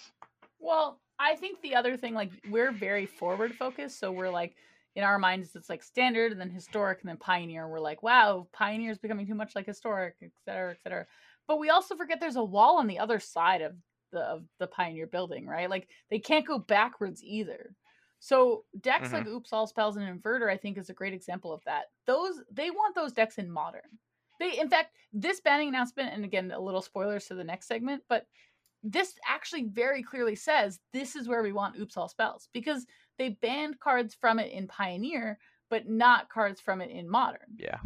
[0.61, 4.57] Well, I think the other thing, like we're very forward focused, so we're like
[4.97, 7.69] in our minds it's like standard and then historic and then pioneer.
[7.69, 11.07] We're like, wow, pioneer is becoming too much like historic, et cetera, et cetera.
[11.47, 13.75] But we also forget there's a wall on the other side of
[14.13, 15.69] the of the pioneer building, right?
[15.71, 17.75] Like they can't go backwards either.
[18.21, 19.15] So decks Mm-hmm.
[19.15, 21.85] like Oops All Spells and Inverter, I think, is a great example of that.
[22.07, 23.83] Those they want those decks in modern.
[24.41, 28.03] They, in fact, this banning announcement, and again, a little spoilers to the next segment,
[28.09, 28.27] but
[28.83, 32.87] this actually very clearly says this is where we want Oops All Spells because
[33.19, 35.39] they banned cards from it in Pioneer,
[35.71, 37.57] but not cards from it in Modern.
[37.57, 37.79] Yeah.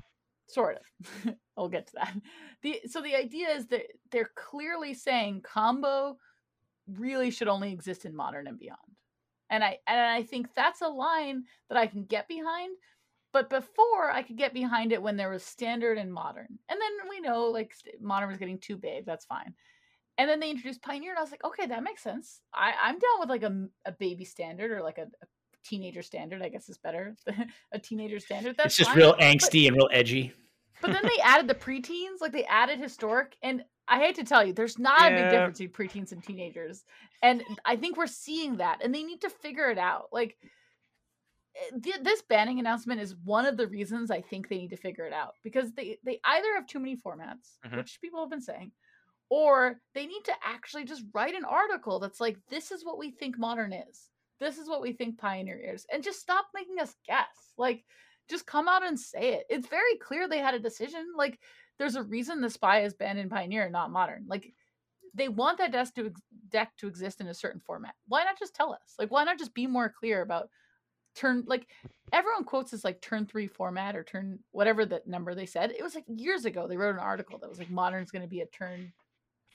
[0.47, 1.35] sort of.
[1.57, 2.15] I'll get to that.
[2.63, 6.17] The so the idea is that they're clearly saying combo
[6.87, 8.79] really should only exist in modern and beyond.
[9.51, 12.77] And i and i think that's a line that i can get behind
[13.33, 16.59] but before i could get behind it when there was standard and modern.
[16.69, 19.55] And then we know like modern was getting too big that's fine
[20.19, 22.95] and then they introduced pioneer and i was like okay that makes sense i i'm
[22.99, 25.27] down with like a, a baby standard or like a, a
[25.65, 27.17] teenager standard i guess is better
[27.73, 28.99] a teenager standard that's it's just fine.
[28.99, 30.33] real But- angsty and real edgy.
[30.81, 34.45] but then they added the preteens, like they added historic, and I hate to tell
[34.45, 36.85] you, there's not a big difference between preteens and teenagers,
[37.23, 40.07] and I think we're seeing that, and they need to figure it out.
[40.13, 40.37] Like
[41.57, 44.77] eh, th- this banning announcement is one of the reasons I think they need to
[44.77, 47.77] figure it out because they they either have too many formats, Mhm.
[47.77, 48.73] which people have been saying,
[49.33, 53.11] or they need to actually just write an article that's like, this is what we
[53.11, 54.11] think modern is.
[54.41, 57.55] This is what we think pioneer is, and just stop making us guess.
[57.57, 57.83] Like
[58.29, 59.47] just come out and say it.
[59.49, 61.13] It's very clear they had a decision.
[61.17, 61.41] Like,
[61.79, 64.25] there's a reason the spy is banned in Pioneer not Modern.
[64.29, 64.53] Like,
[65.15, 66.13] they want that deck to
[66.51, 67.95] deck to exist in a certain format.
[68.09, 68.95] Why not just tell us?
[68.99, 70.49] Like, why not just be more clear about
[71.15, 71.45] turn?
[71.47, 71.67] Like,
[72.13, 75.71] everyone quotes this like turn three format or turn whatever the number they said.
[75.71, 76.67] It was like years ago.
[76.67, 78.93] They wrote an article that was like Modern's going to be a turn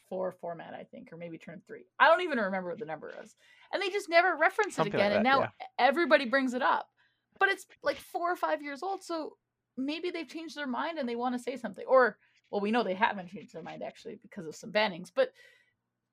[0.10, 1.86] four format, I think, or maybe turn three.
[2.00, 3.36] I don't even remember what the number is.
[3.74, 5.00] And they just never reference it again.
[5.00, 5.50] like and now yeah.
[5.80, 6.88] everybody brings it up
[7.40, 9.38] but it's like four or five years old so
[9.78, 12.18] maybe they've changed their mind and they want to say something or
[12.50, 15.32] well we know they haven't changed their mind actually because of some bannings but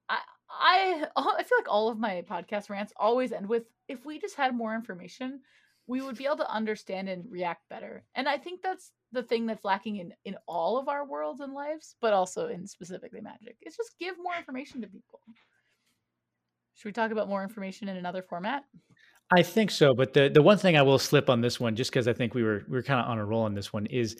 [0.08, 0.18] i
[0.50, 4.36] i i feel like all of my podcast rants always end with if we just
[4.36, 5.40] had more information
[5.86, 9.46] we would be able to understand and react better and i think that's the thing
[9.46, 13.56] that's lacking in in all of our worlds and lives but also in specifically magic
[13.62, 15.20] is just give more information to people
[16.74, 18.64] should we talk about more information in another format
[19.30, 21.90] I think so, but the the one thing I will slip on this one, just
[21.90, 23.86] because I think we were we were kind of on a roll on this one,
[23.86, 24.16] is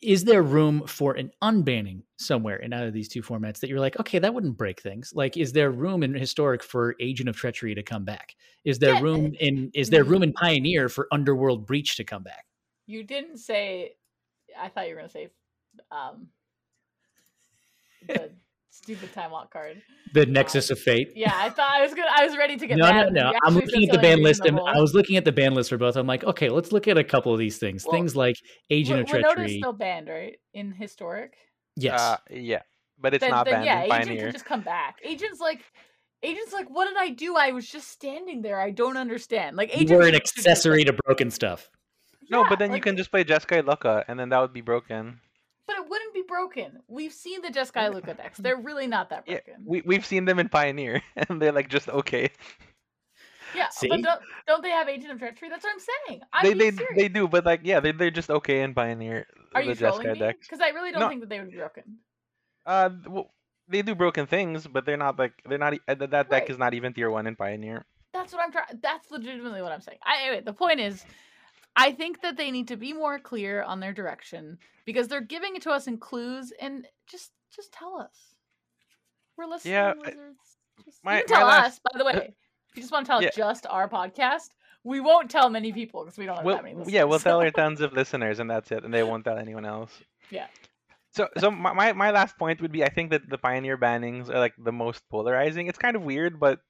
[0.00, 3.80] is there room for an unbanning somewhere in either of these two formats that you're
[3.80, 5.12] like, okay, that wouldn't break things?
[5.14, 8.34] Like, is there room in historic for Agent of Treachery to come back?
[8.64, 10.12] Is there Yeah, room in is there mm-hmm.
[10.12, 10.32] room in.
[10.32, 12.46] Pioneer for Underworld Breach to come back?
[12.86, 13.96] You didn't say.
[14.60, 15.28] I thought you were gonna say,
[15.90, 16.28] um,
[18.08, 18.30] the
[18.70, 19.82] stupid time walk card.
[20.14, 21.12] The Nexus of Fate.
[21.14, 22.10] Yeah, I thought I was gonna.
[22.14, 22.92] I was ready to get No, mad.
[22.94, 23.32] no, and no.
[23.44, 24.60] I'm looking at the ban something list, and.
[24.60, 25.96] I was looking at the ban list for both.
[25.96, 27.84] I'm like, okay, let's look at a couple of these things.
[27.84, 28.36] Well, things like
[28.70, 29.58] Agent of Win- Winota is Treachery.
[29.58, 30.36] still banned, right?
[30.54, 31.34] In historic.
[31.76, 32.00] yes.
[32.00, 32.62] Uh, yeah.
[32.98, 34.22] But it's then, not then banned yeah, in agent Pioneer.
[34.24, 34.96] can just come back.
[35.04, 35.60] Agent's like,
[36.22, 37.36] agent's like, what did I do?
[37.36, 38.58] I was just standing there.
[38.58, 39.54] I don't understand.
[39.56, 41.68] Like, you agent were an accessory to broken stuff.
[42.30, 44.60] No, Yeah, but then you can just play Jeskai Lukka, and then that would be
[44.60, 45.20] broken.
[45.66, 46.80] But it wouldn't be broken.
[46.88, 48.38] We've seen the Jeskai Lukka decks.
[48.42, 49.64] They're really not that Yeah, broken.
[49.66, 52.30] we we've seen them in Pioneer, and they're like just okay.
[53.54, 53.88] Yeah, See?
[53.88, 55.48] but don't, don't they have Agent of Treachery?
[55.48, 56.20] That's what I'm saying.
[56.32, 56.96] I'm they they serious.
[56.96, 59.26] they do, but like yeah, they they're just okay in Pioneer.
[59.54, 60.34] Are the you trolling Jeskai me?
[60.40, 61.08] Because I really don't No.
[61.08, 61.98] think that they would be broken.
[62.66, 63.30] Uh, well,
[63.68, 65.74] they do broken things, but they're not like they're not.
[65.74, 66.50] e- uh, That that deck Right.
[66.50, 67.84] is not even tier one in Pioneer.
[68.12, 68.78] That's what I'm trying.
[68.82, 69.98] That's legitimately what I'm saying.
[70.04, 71.04] I, anyway, the point is,
[71.76, 75.56] I think that they need to be more clear on their direction because they're giving
[75.56, 78.34] it to us in clues, and just just tell us.
[79.36, 79.74] We're listening.
[79.74, 80.38] Yeah, wizards.
[80.84, 82.34] Just, my- you can tell last- us, by the uh, way.
[82.70, 83.30] If you just want to tell Yeah.
[83.34, 84.48] just our podcast,
[84.84, 86.92] we won't tell many people because we don't have We'll, that many listeners.
[86.94, 89.64] yeah, we'll tell our tons of listeners, and that's it, and they won't tell anyone
[89.66, 89.92] else.
[90.30, 90.46] Yeah.
[91.12, 94.28] So, so my, my my last point would be I think that the Pioneer bannings
[94.28, 95.66] are like the most polarizing.
[95.66, 96.60] It's kind of weird, but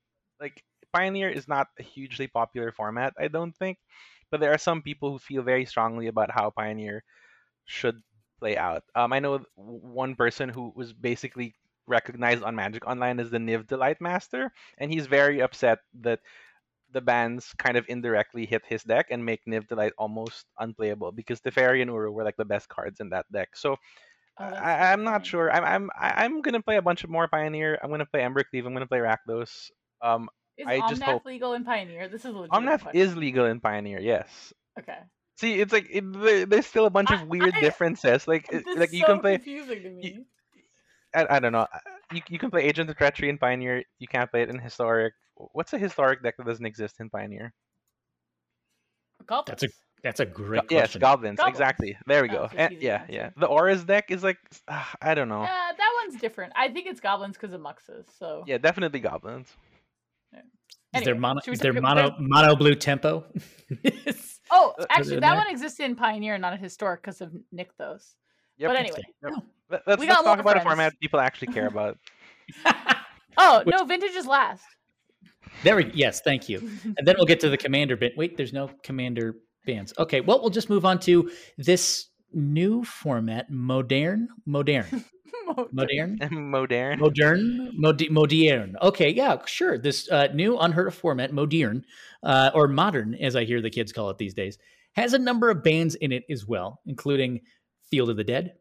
[0.40, 0.62] like
[0.92, 3.78] Pioneer is not a hugely popular format, I don't think.
[4.30, 7.04] But there are some people who feel very strongly about how Pioneer
[7.64, 8.00] should
[8.38, 8.84] play out.
[8.94, 11.54] Um, I know one person who was basically
[11.86, 16.20] recognized on Magic Online as the Niv to Light Master, and he's very upset that
[16.92, 21.12] the bans kind of indirectly hit his deck and make Niv to Light almost unplayable
[21.12, 23.56] because Teferi and Uro were like the best cards in that deck.
[23.56, 23.76] So
[24.38, 25.50] Oh, I, I'm not sure.
[25.50, 27.78] I'm I'm I'm gonna play a bunch of more Pioneer.
[27.82, 28.66] I'm gonna play Embercleave.
[28.66, 29.70] I'm gonna play Rakdos.
[30.02, 30.28] Um,
[30.58, 32.08] Is I Omnath just hope- legal in Pioneer?
[32.08, 33.00] This is a legitimate Omnath question.
[33.00, 34.00] is legal in Pioneer.
[34.00, 34.52] Yes.
[34.78, 34.98] okay.
[35.38, 38.26] See, it's like it, there's still a bunch of weird I- differences.
[38.26, 39.36] Like, This like is you so can play.
[39.36, 40.24] confusing to me.
[41.14, 41.60] I, I don't know.
[41.72, 41.78] uh,
[42.12, 43.82] You, you can play Agent of Treachery in Pioneer.
[43.98, 45.12] You can't play it in Historic.
[45.34, 47.52] What's a Historic deck that doesn't exist in Pioneer?
[49.26, 49.46] Goblins.
[49.60, 49.68] That's a
[50.02, 50.94] that's a great Go- yes.
[50.96, 51.36] Goblins.
[51.38, 51.54] Goblins.
[51.54, 51.96] Exactly.
[52.06, 52.50] There we Oh, go.
[52.56, 53.12] And, yeah, answer.
[53.12, 53.30] yeah.
[53.36, 54.38] The Auras deck is like,
[54.68, 55.42] uh, I don't know.
[55.42, 56.52] Yeah, that one's different.
[56.56, 58.04] I think it's goblins because of Muxus.
[58.18, 59.48] So Yeah, definitely Goblins.
[60.94, 63.24] Is there mono is there mono there's- mono blue tempo?
[64.48, 68.14] Oh, actually, that one existed in Pioneer, not in Historic, because of Nick those.
[68.58, 68.70] Yep.
[68.70, 69.32] But anyway, Yep.
[69.68, 71.98] Let- Let's, We let's talk more about a format people actually care about.
[73.36, 74.62] oh Which- no, vintage is last.
[75.64, 76.58] there we yes, thank you.
[76.96, 78.12] And then we'll get to the commander bit.
[78.16, 79.92] Wait, there's no commander bands.
[79.98, 82.06] Okay, well we'll just move on to this
[82.36, 85.04] new format, modern, modern,
[85.72, 86.18] modern.
[86.22, 86.98] Modern.
[87.00, 88.76] Modern, mod- modern.
[88.82, 89.78] Okay, yeah, sure.
[89.78, 91.84] This uh, new unheard of format, modern,
[92.22, 94.58] uh, or modern, as I hear the kids call it these days,
[94.94, 97.40] has a number of bands in it as well, including
[97.90, 98.54] Field of the Dead,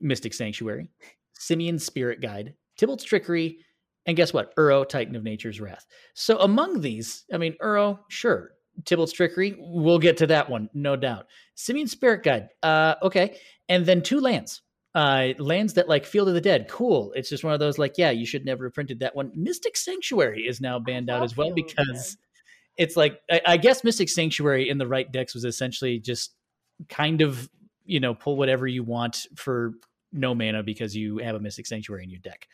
[0.00, 0.88] Mystic Sanctuary,
[1.34, 3.58] Simian's Spirit Guide, Tibalt's Trickery,
[4.06, 4.54] and guess what?
[4.56, 5.86] Uro, Titan of Nature's Wrath.
[6.14, 8.52] So among these, I mean, Uro, sure.
[8.84, 11.26] Tibalt's Trickery, we'll get to that one, no doubt.
[11.54, 13.38] Simian's Spirit Guide, uh, okay.
[13.68, 14.62] And then two lands
[14.94, 17.12] uh lands that like field of the dead cool.
[17.14, 19.30] It's just one of those like yeah you should never have printed that one.
[19.34, 22.16] Mystic sanctuary is now banned out as well Field of the because
[22.76, 26.34] it's like I, I guess mystic sanctuary in the right decks was essentially just
[26.88, 27.48] kind of
[27.84, 29.74] you know pull whatever you want for
[30.12, 32.48] no mana because you have a mystic sanctuary in your deck.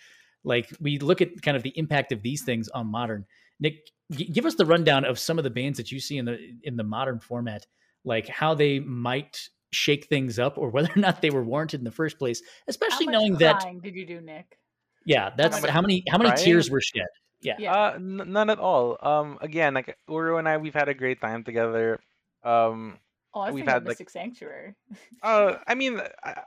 [0.44, 3.24] Like we look at kind of the impact of these things on modern.
[3.58, 6.24] Nick g- give us the rundown of some of the bands that you see in
[6.24, 7.66] the in the modern format
[8.04, 11.84] like how they might shake things up or whether or not they were warranted in
[11.84, 14.58] the first place especially How much knowing that did you do, Nick?
[15.04, 16.44] yeah that's much how many how many crying?
[16.44, 17.06] tears were shed
[17.42, 17.74] yeah Yeah.
[17.74, 18.96] Uh, n- none at all.
[19.02, 22.00] Um, again, like Uro and I, we've had a great time together.
[22.42, 22.98] Um,
[23.34, 24.74] Oh, We've had, of like- Mystic Sanctuary.
[25.22, 26.40] uh, I mean, I,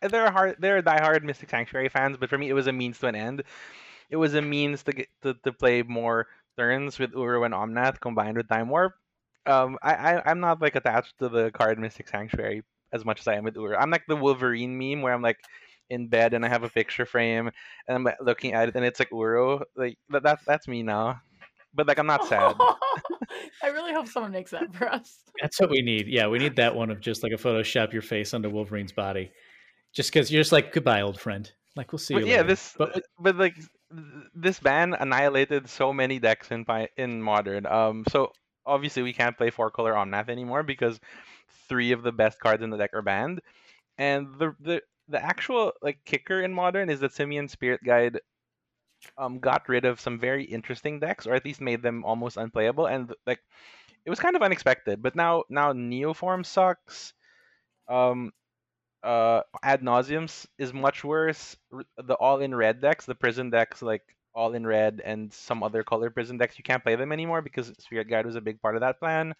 [0.00, 3.00] I, they're hard, they're diehard Mystic Sanctuary fans, but for me, it was a means
[3.00, 3.42] to an end.
[4.08, 8.00] It was a means to get to, to play more turns with Uro and Omnath
[8.00, 8.94] combined with Time Warp.
[9.46, 13.28] Um, I, I I'm not like attached to the card Mystic Sanctuary as much as
[13.28, 13.76] I am with Uro.
[13.78, 15.38] I'm like the Wolverine meme where I'm like
[15.88, 17.50] in bed and I have a picture frame
[17.86, 19.62] and I'm like, looking at it and it's like Uro.
[19.76, 21.20] Like that, that's that's me now.
[21.74, 22.56] But like I'm not sad.
[23.62, 25.18] I really hope someone makes that for us.
[25.40, 26.06] That's what we need.
[26.08, 29.30] Yeah, we need that one of just like a Photoshop your face onto Wolverine's body.
[29.92, 31.50] Just because you're just like, goodbye, old friend.
[31.74, 32.48] Like, we'll see you But yeah, later.
[32.48, 33.68] this But but like th-
[34.34, 36.64] this ban annihilated so many decks in
[36.96, 37.66] in modern.
[37.66, 38.32] Um, so
[38.64, 40.98] obviously we can't play four color Omnath anymore because
[41.68, 43.40] three of the best cards in the deck are banned,
[43.98, 48.20] and the the the actual like kicker in modern is that Simian Spirit Guide
[49.18, 52.86] um got rid of some very interesting decks, or at least made them almost unplayable,
[52.86, 53.40] and like
[54.04, 55.02] it was kind of unexpected.
[55.02, 57.12] But now now Neoform sucks.
[57.88, 58.32] Um,
[59.06, 61.56] uh, ad nauseams is much worse.
[61.96, 64.02] The all in red decks, the prison decks, like
[64.34, 67.72] all in red and some other color prison decks, you can't play them anymore because
[67.78, 69.32] Spirit Guide was a big part of that plan.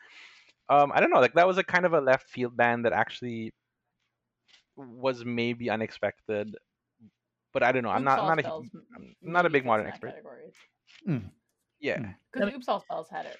[0.68, 2.92] Um, I don't know, like that was a kind of a left field ban that
[2.92, 3.52] actually
[4.76, 6.56] was maybe unexpected.
[7.52, 7.90] But I don't know.
[7.90, 8.20] I'm not.
[8.20, 8.42] I'm not a.
[8.42, 10.10] spells hu- m- I'm not a big modern expert.
[10.10, 10.52] category.
[11.80, 11.98] Yeah.
[11.98, 12.14] Mm.
[12.32, 12.56] Because Yep.
[12.56, 13.38] Oops All Spells had it.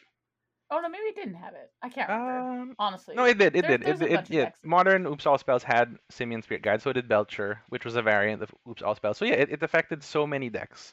[0.71, 1.71] Oh no, maybe it didn't have it.
[1.83, 2.63] I can't remember.
[2.63, 3.15] Um, honestly.
[3.15, 3.55] no, it did.
[3.55, 3.87] It There- did.
[3.87, 4.51] there's It, a it, yeah.
[4.65, 8.43] Modern Oops All Spells had Simian Spirit Guide, so did Belcher, which was a variant
[8.43, 9.17] of Oops All Spells.
[9.19, 10.93] So yeah, it, it affected so many decks.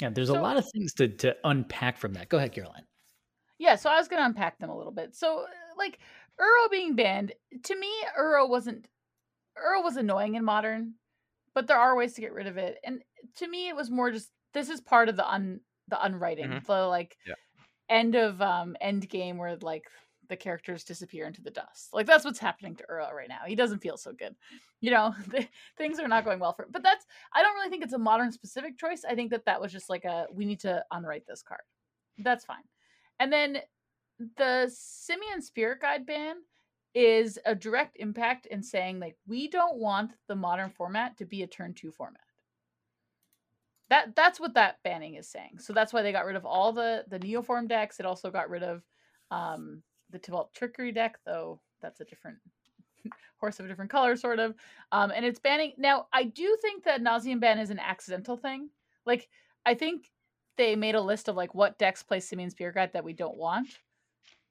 [0.00, 2.28] yeah, there's a lot of things to, to unpack from that.
[2.28, 2.84] Go ahead, Caroline.
[3.58, 5.14] Yeah, so I was gonna unpack them a little bit.
[5.14, 5.46] So uh,
[5.78, 6.00] like
[6.40, 7.32] Uro being banned,
[7.62, 7.88] to me,
[8.20, 8.88] Uro wasn't
[9.56, 10.94] Uro was annoying in modern,
[11.54, 12.78] but there are ways to get rid of it.
[12.82, 13.00] And
[13.36, 16.46] to me it was more just this is part of the un the unwriting.
[16.48, 16.66] Mhm.
[16.66, 17.34] The like Yeah.
[17.88, 19.84] End of um end game where like
[20.28, 21.90] the characters disappear into the dust.
[21.92, 23.40] Like that's what's happening to Uro right now.
[23.46, 24.34] He doesn't feel so good.
[24.80, 26.70] You know, the, things are not going well for him.
[26.72, 29.04] But that's I don't really think it's a modern specific choice.
[29.08, 31.62] I think that that was just like a we need to unwrite this card.
[32.18, 32.64] That's fine.
[33.20, 33.58] And then
[34.36, 36.36] the Simian Spirit Guide ban
[36.94, 41.42] is a direct impact in saying like we don't want the modern format to be
[41.42, 42.20] a turn two format.
[43.94, 45.60] That that's what that banning is saying.
[45.60, 48.00] So that's why they got rid of all the the Neoform decks.
[48.00, 48.82] It also got rid of
[49.30, 52.38] um the Tibalt Trickery deck, though that's a different
[53.38, 54.56] horse of a different color, sort of.
[54.90, 56.08] Um, and it's banning now.
[56.12, 58.70] I do think that Nauseam ban is an accidental thing.
[59.06, 59.28] Like
[59.64, 60.10] I think
[60.56, 63.68] they made a list of like what decks play Simian Guide that we don't want.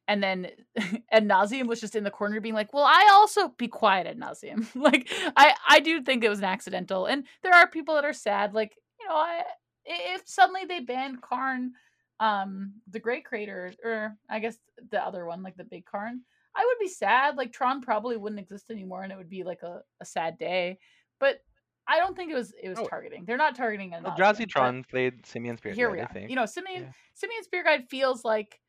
[0.07, 0.51] And then
[1.11, 4.17] ad nauseam was just in the corner being like, well, I also be quiet ad
[4.17, 4.69] nauseam.
[4.75, 7.07] like I, I do think it was an accidental.
[7.07, 8.53] And there are people that are sad.
[8.53, 9.43] Like, you know, I
[9.85, 11.73] if suddenly they banned Karn,
[12.19, 14.57] um, the Great Creator, or I guess
[14.91, 16.21] the other one, like the big Karn,
[16.55, 17.35] I would be sad.
[17.35, 20.79] Like Tron probably wouldn't exist anymore, and it would be like a, a sad day.
[21.19, 21.43] But
[21.87, 22.87] I don't think it was it was Oh.
[22.87, 23.25] targeting.
[23.25, 24.17] They're not targeting Well, enough.
[24.17, 26.13] Jazzy but Tron played Simian Spirit Here Guide, we I are.
[26.13, 26.29] think.
[26.29, 26.91] You know, Simian Yeah.
[27.13, 28.59] Simian Spirit Guide feels like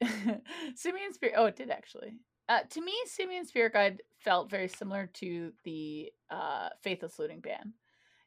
[0.74, 1.34] Simian Spirit.
[1.36, 2.18] Oh, it did actually.
[2.48, 7.72] Uh, to me, Simian Spirit Guide felt very similar to the uh, Faithless Looting ban.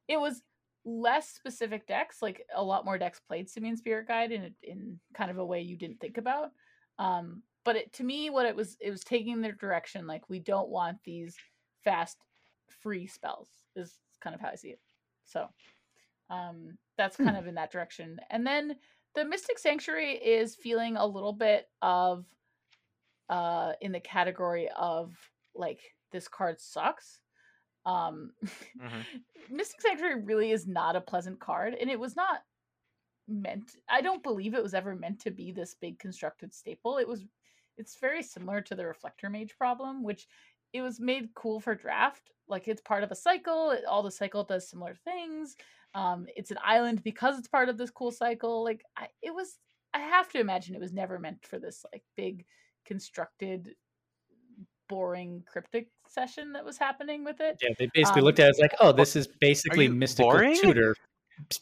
[0.07, 0.41] It was
[0.85, 5.31] less specific decks, like a lot more decks played Simian Spirit Guide in in kind
[5.31, 6.51] of a way you didn't think about.
[6.99, 10.05] Um, but it, to me, what it was, it was taking their direction.
[10.05, 11.35] Like we don't want these
[11.83, 12.17] fast,
[12.81, 13.49] free spells.
[13.75, 14.79] Is kind of how I see it.
[15.25, 15.47] So,
[16.29, 17.25] um, that's Hmm.
[17.25, 18.19] kind of in that direction.
[18.29, 18.75] And then
[19.15, 22.25] the Mystic Sanctuary is feeling a little bit of
[23.29, 25.15] uh in the category of
[25.55, 25.79] like
[26.11, 27.19] this card sucks.
[27.85, 28.31] Um
[28.79, 29.05] Mhm.
[29.49, 32.41] Mystic Sanctuary really is not a pleasant card and it was not
[33.27, 36.97] meant I don't believe it was ever meant to be this big constructed staple.
[36.97, 37.25] It was
[37.77, 40.27] it's very similar to the Reflector Mage problem, which
[40.73, 42.31] it was made cool for draft.
[42.47, 43.71] Like it's part of a cycle.
[43.71, 45.55] it- All the cycle does similar things.
[45.95, 48.63] Um, it's an island because it's part of this cool cycle.
[48.63, 49.57] Like I, it was,
[49.93, 52.45] I have to imagine it was never meant for this like big
[52.85, 53.75] constructed,
[54.93, 57.57] boring cryptic session that was happening with it.
[57.61, 60.31] Yeah, they basically Um, looked at it as like, oh, this is basically you mystical
[60.31, 60.55] boring?
[60.59, 60.95] tutor,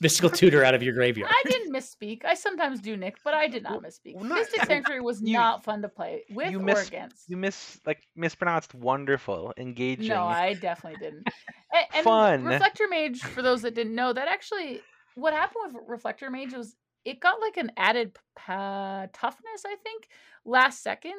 [0.02, 1.32] mystical tutor out of your graveyard.
[1.34, 2.26] I didn't misspeak.
[2.26, 4.16] I sometimes do, Nick, but I did not misspeak.
[4.16, 7.30] well, not- Mystic Sanctuary was you- not fun to play with you or miss- against.
[7.30, 10.08] You miss like mispronounced wonderful, engaging.
[10.10, 11.28] No, I definitely didn't.
[11.74, 12.44] And, and Fun.
[12.44, 14.82] Reflector Mage, for those that didn't know, that actually
[15.16, 16.76] what happened with Reflector Mage was
[17.06, 20.08] it got like an added pa- toughness, I think,
[20.46, 21.16] last second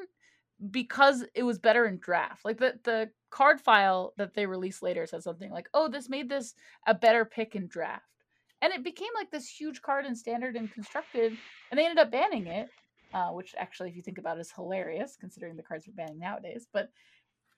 [0.70, 2.44] because it was better in draft.
[2.44, 6.28] Like the the card file that they released later said something like, "Oh, this made
[6.28, 6.54] this
[6.86, 8.04] a better pick in draft,"
[8.60, 11.36] and it became like this huge card in standard and constructed,
[11.70, 12.68] and they ended up banning it.
[13.14, 16.18] Uh, which actually, if you think about it, is hilarious considering the cards we're banning
[16.18, 16.66] nowadays.
[16.72, 16.88] But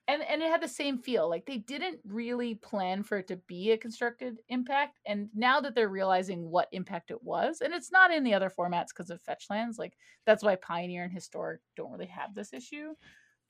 [0.07, 3.37] and and it had the same feel like they didn't really plan for it to
[3.47, 7.91] be a constructed impact and now that they're realizing what impact it was and it's
[7.91, 9.93] not in the other formats because of fetch lands like
[10.25, 12.93] that's why pioneer and historic don't really have this issue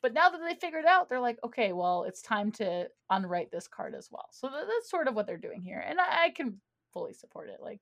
[0.02, 3.52] but now that they figured it out they're like okay well it's time to unwrite
[3.52, 4.28] this card as well.
[4.32, 6.60] So tha- that's sort of what they're doing here and i, I can
[6.94, 7.82] fully support it like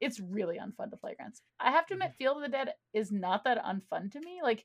[0.00, 1.42] it's really unfun to play against.
[1.60, 2.02] I have to mm-hmm.
[2.02, 4.64] admit field of the dead is not that unfun to me like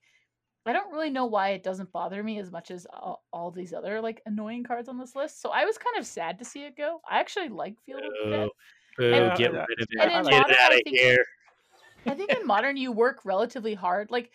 [0.67, 3.73] I don't really know why it doesn't bother me as much as all, all these
[3.73, 5.41] other like annoying cards on this list.
[5.41, 7.01] So I was kind of sad to see it go.
[7.09, 8.49] I actually like Field of the Dead.
[8.97, 9.67] Boo, boo, And- get rid of
[9.99, 10.15] and it.
[10.17, 11.25] in Get modern, it out I of think- here.
[12.05, 14.11] I think in modern you work relatively hard.
[14.11, 14.31] Like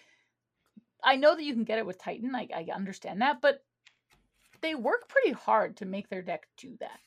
[1.03, 2.35] I know that you can get it with Titan.
[2.35, 3.65] I, I understand that, but
[4.61, 7.01] they work pretty hard to make their deck do that.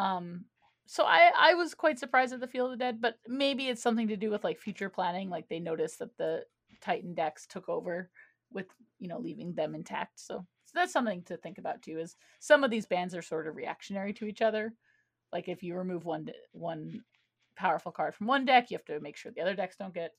[0.00, 0.44] Um,
[0.86, 3.82] so I I was quite surprised at the Field of the Dead, but maybe it's
[3.82, 5.30] something to do with like future planning.
[5.30, 6.44] Like they noticed that the
[6.80, 8.10] Titan decks took over
[8.52, 8.66] with
[8.98, 10.20] you know leaving them intact.
[10.20, 11.98] So so that's something to think about too.
[11.98, 14.74] Is some of these bands are sort of reactionary to each other.
[15.32, 17.02] Like if you remove one one
[17.56, 20.12] powerful card from one deck, you have to make sure the other decks don't get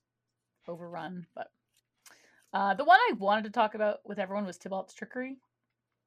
[0.68, 1.26] overrun.
[1.36, 1.48] But
[2.54, 5.38] uh, the one I wanted to talk about with everyone was Tibalt's Trickery,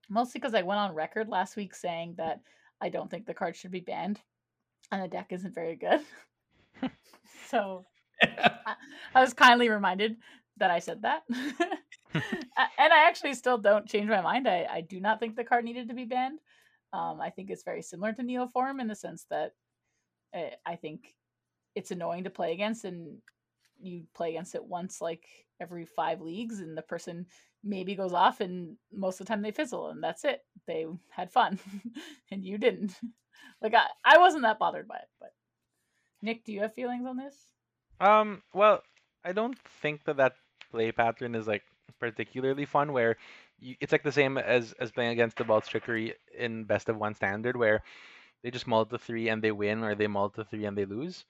[0.09, 2.41] mostly because I went on record last week saying that
[2.81, 4.21] I don't think the card should be banned,
[4.91, 6.01] and the deck isn't very good.
[7.49, 7.87] so
[8.23, 10.17] I was kindly reminded
[10.59, 11.23] that I said that.
[12.15, 14.49] And I actually still don't change my mind.
[14.49, 16.41] I, I do not think the card needed to be banned.
[16.93, 19.53] Um, I think it's very similar to Neoform in the sense that
[20.35, 21.15] uh, I think
[21.75, 23.19] it's annoying to play against, and
[23.81, 25.25] you play against it once like
[25.61, 27.27] every five leagues, and the person
[27.65, 30.41] maybe goes off, and most of the time they fizzle, and that's it.
[30.67, 31.59] They had fun,
[32.31, 32.93] and you didn't.
[33.63, 35.09] like I, I wasn't that bothered by it.
[35.21, 35.33] But
[36.21, 37.37] Nick, do you have feelings on this?
[38.01, 38.83] Um, well,
[39.25, 40.35] I don't think that that
[40.71, 41.63] play pattern is like
[41.99, 42.93] particularly fun.
[42.93, 43.17] Where
[43.59, 46.97] you, it's like the same as as playing against the Balt's Trickery in best of
[46.97, 47.83] one standard, where
[48.43, 51.25] they just multi three and they win, or they multi three and they lose,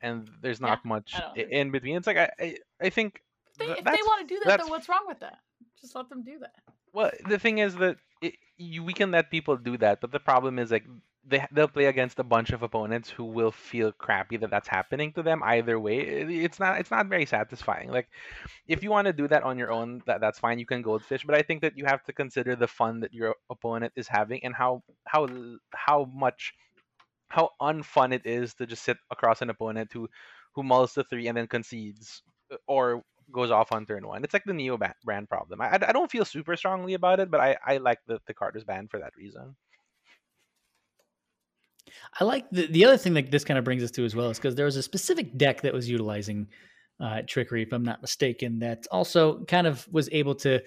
[0.00, 1.96] and there's Yeah, not much don't i- in between.
[1.96, 3.22] It's like I I, I think
[3.58, 5.40] They, th- if they want to do that, then what's wrong with that?
[5.80, 6.62] Just let them do that.
[6.92, 10.20] Well, the thing is that it, you, we can let people do that, but the
[10.20, 10.84] problem is like
[11.26, 15.12] they they'll play against a bunch of opponents who will feel crappy that that's happening
[15.12, 15.98] to them either way.
[16.00, 17.90] It- it's not it's not very satisfying.
[17.90, 18.08] Like
[18.68, 20.58] if you want to do that on your own, that that's fine.
[20.58, 23.36] You can goldfish, but I think that you have to consider the fun that your
[23.50, 25.28] opponent is having and how how
[25.74, 26.54] how much
[27.28, 30.08] how unfun it is to just sit across an opponent who
[30.54, 33.02] who mulls the three and then concedes uh, or
[33.32, 34.24] goes off on turn one.
[34.24, 35.60] It's like the Neo brand problem.
[35.60, 38.54] I, I don't feel super strongly about it, but I, I like that the card
[38.56, 39.54] was banned for that reason.
[42.18, 44.30] I like the, the other thing that this kind of brings us to as well
[44.30, 46.48] is because there was a specific deck that was utilizing
[47.00, 50.60] uh, trickery, if I'm not mistaken, that also kind of was able to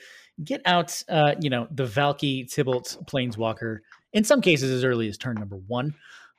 [0.43, 3.79] get out, uh, you know, the Valki Tibalt Planeswalker
[4.13, 5.93] in some cases as early as turn number one.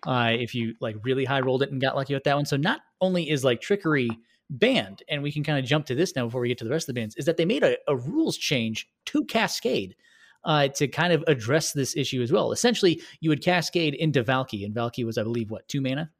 [0.06, 2.44] Uh, if you like really high rolled it and got lucky with that one.
[2.44, 4.10] So not only is like trickery
[4.50, 6.70] banned, and we can kind of jump to this now before we get to the
[6.70, 9.96] rest of the bans, is that they made a, a rules change to Cascade.
[10.44, 12.52] Uh, to kind of address this issue as well.
[12.52, 16.10] Essentially, you would cascade into Valki, and Valki was, I believe, what two mana,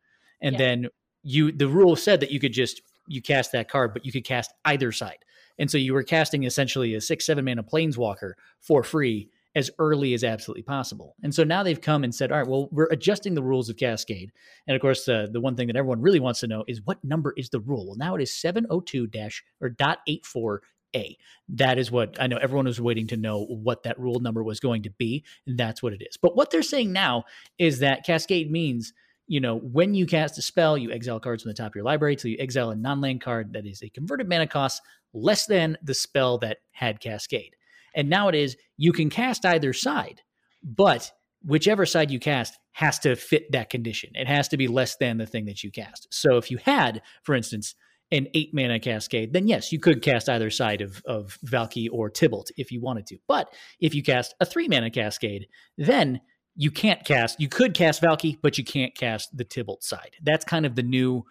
[0.41, 0.59] and Yeah.
[0.59, 0.89] then
[1.23, 4.25] you the rule said that you could just you cast that card, but you could
[4.25, 5.19] cast either side.
[5.59, 10.15] And so you were casting essentially a six, seven mana planeswalker for free as early
[10.15, 11.15] as absolutely possible.
[11.23, 13.77] And so now they've come and said, all right, well, we're adjusting the rules of
[13.77, 14.33] Cascade.
[14.67, 17.05] And of course, uh, the one thing that everyone really wants to know is what
[17.05, 17.87] number is the rule?
[17.87, 20.63] Well, now it is 702 dash or dot 84
[20.95, 21.17] A.
[21.49, 24.61] That is what I know everyone was waiting to know what that rule number was
[24.61, 25.25] going to be.
[25.47, 26.17] That's what it is.
[26.17, 27.25] But what they're saying now
[27.59, 28.93] is that Cascade means
[29.27, 31.85] you know, when you cast a spell, you exile cards from the top of your
[31.85, 34.83] library till you exile a non land card that is a converted mana cost
[35.15, 37.57] less than the spell that had Cascade.
[37.95, 40.21] And now it is you can cast either side,
[40.63, 41.11] but
[41.45, 44.11] whichever side you cast has to fit that condition.
[44.15, 46.09] It has to be less than the thing that you cast.
[46.11, 47.75] So if you had, for instance,
[48.15, 52.09] an eight mana cascade, then yes, you could cast either side of, of Valki or
[52.09, 53.19] Tibalt if you wanted to.
[53.27, 56.21] But if you cast a three mana cascade, then
[56.57, 60.13] you can't cast, you could cast Valki, but you can't cast the Tibalt side.
[60.23, 61.25] That's kind of the new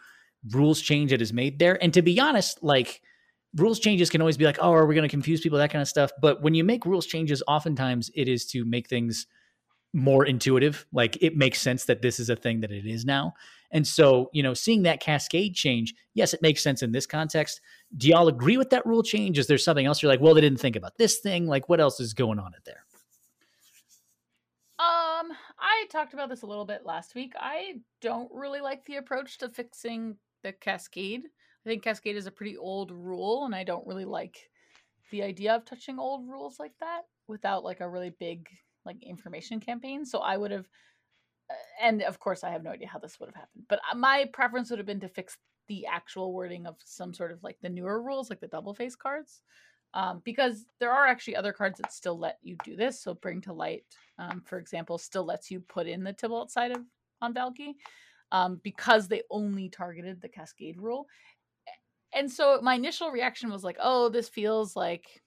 [0.51, 1.81] rules change that is made there.
[1.81, 3.01] And to be honest, like
[3.55, 5.81] rules changes can always be like, oh, are we going to confuse people, that kind
[5.81, 6.11] of stuff.
[6.21, 9.25] But when you make rules changes, oftentimes it is to make things
[9.93, 10.85] more intuitive.
[10.91, 13.33] Like it makes sense that this is a thing that it is now.
[13.71, 17.61] And so, you know, seeing that cascade change, yes, it makes sense in this context.
[17.97, 19.39] Do y'all agree with that rule change?
[19.39, 21.47] Is there something else you're like, well, they didn't think about this thing?
[21.47, 22.85] Like, what else is going on in there?
[24.79, 27.33] Um, I talked about this a little bit last week.
[27.39, 31.23] I don't really like the approach to fixing the cascade.
[31.65, 34.49] I think cascade is a pretty old rule, and I don't really like
[35.11, 38.49] the idea of touching old rules like that without like a really big
[38.85, 40.05] like information campaign.
[40.05, 40.67] So I would have,
[41.49, 43.95] uh, and of course I have no idea how this would have happened, but uh,
[43.95, 47.57] my preference would have been to fix the actual wording of some sort of like
[47.61, 49.41] the newer rules, like the double face cards
[49.93, 53.01] um, because there are actually other cards that still let you do this.
[53.01, 53.83] So bring to light,
[54.17, 56.81] um, for example, still lets you put in the Tibalt side of
[57.21, 57.75] on Valki
[58.31, 61.07] um, because they only targeted the Cascade rule.
[62.13, 65.22] And so my initial reaction was like, "Oh, this feels like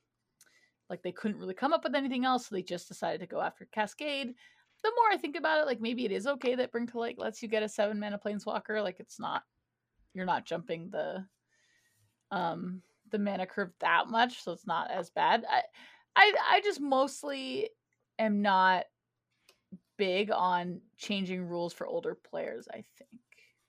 [0.89, 3.41] like they couldn't really come up with anything else, so they just decided to go
[3.41, 4.35] after Cascade."
[4.83, 7.19] The more I think about it, like maybe it is okay that Bring to Light
[7.19, 8.83] lets you get a seven mana planeswalker.
[8.83, 9.43] Like it's not
[10.15, 11.25] you're not jumping the
[12.31, 15.45] um the mana curve that much, so it's not as bad.
[15.51, 15.63] I
[16.15, 17.71] I I just mostly
[18.19, 18.85] am not
[19.97, 23.21] big on changing rules for older players, I think.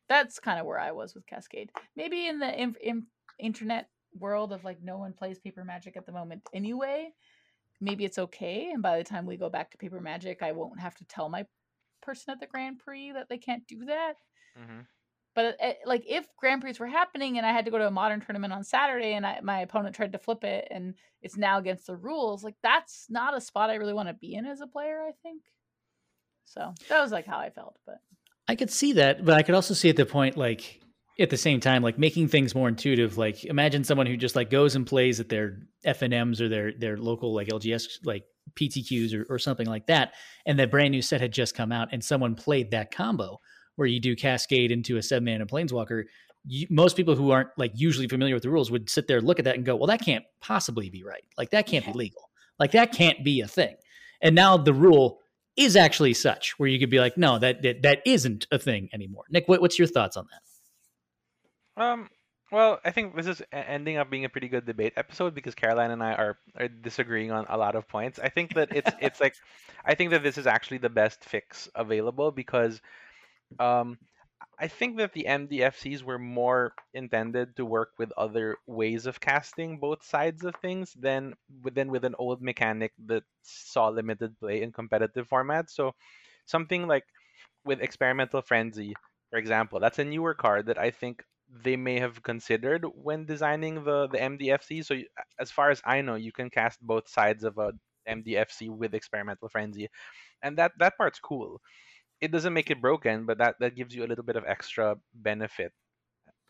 [0.10, 1.72] That's kind of where I was with Cascade.
[1.96, 3.08] Maybe in the in, in,
[3.40, 3.90] internet
[4.20, 7.12] world of like no one plays paper magic at the moment anyway,
[7.80, 10.80] maybe it's okay and by the time we go back to paper magic, I won't
[10.80, 11.46] have to tell my
[12.02, 14.14] person at the Grand Prix that they can't do that.
[14.56, 14.82] hmm
[15.36, 17.92] But uh, like if Grand Prix were happening and I had to go to a
[17.92, 21.60] modern tournament on Saturday and I, my opponent tried to flip it and it's now
[21.60, 24.62] against the rules, like that's not a spot I really want to be in as
[24.62, 25.02] a player.
[25.02, 25.44] I think.
[26.46, 28.00] So that was like how I felt, but
[28.48, 30.80] I could see that, but I could also see at the point, like
[31.20, 33.18] at the same time, like making things more intuitive.
[33.18, 36.98] Like imagine someone who just like goes and plays at their FNMs or their their
[36.98, 38.24] local like LGS like
[38.56, 40.14] PTQs or, or something like that,
[40.46, 43.40] and that brand new set had just come out, and someone played that combo
[43.76, 46.04] where you do Cascade into a seven and Planeswalker.
[46.46, 49.40] You, most people who aren't like usually familiar with the rules would sit there, look
[49.40, 51.24] at that, and go, "Well, that can't possibly be right.
[51.38, 52.30] Like that can't be legal.
[52.60, 53.76] Like that can't be a thing."
[54.22, 55.20] And now the rule
[55.56, 58.90] is actually such where you could be like, no, that that, that isn't a thing
[58.94, 59.24] anymore.
[59.30, 60.42] Nick, what, what's your thoughts on that?
[61.78, 62.10] Um.
[62.52, 65.92] Well, I think this is ending up being a pretty good debate episode because Caroline
[65.92, 68.20] and I are, are disagreeing on a lot of points.
[68.20, 69.36] I think that it's it's like
[69.84, 72.82] I think that this is actually the best fix available because
[73.60, 73.98] um
[74.60, 79.80] I think that the MDFCs were more intended to work with other ways of casting
[79.80, 84.72] both sides of things than within with an old mechanic that saw limited play in
[84.74, 85.72] competitive formats.
[85.72, 85.94] So
[86.46, 87.06] something like
[87.66, 88.96] with experimental frenzy,
[89.32, 93.84] for example, that's a newer card that I think they may have considered when designing
[93.84, 94.82] the the MDFC.
[94.82, 95.06] So y-
[95.40, 97.72] as far as I know, you can cast both sides of a
[98.06, 99.90] MDFC with experimental frenzy,
[100.44, 101.62] and that that part's cool.
[102.22, 104.98] It doesn't make it broken, but that that gives you a little bit of extra
[105.16, 105.74] benefit.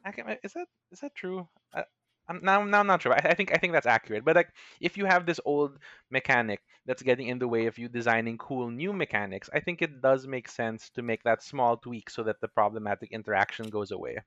[0.04, 1.48] I can- Is that is that true?
[1.74, 1.86] I,
[2.28, 3.14] I'm now now I'm not sure.
[3.14, 4.26] I, I think I think that's accurate.
[4.26, 4.50] But like
[4.82, 5.78] if you have this old
[6.10, 10.02] mechanic that's getting in the way of you designing cool new mechanics, I think it
[10.02, 14.18] does make sense to make that small tweak so that the problematic interaction goes away.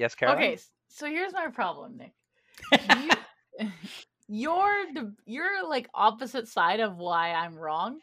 [0.00, 0.38] Yes, Caroline.
[0.42, 0.58] okay.
[0.88, 2.14] So here's my problem, Nick.
[3.58, 3.68] You,
[4.28, 4.70] your
[5.26, 7.98] your like opposite side of why I'm wrong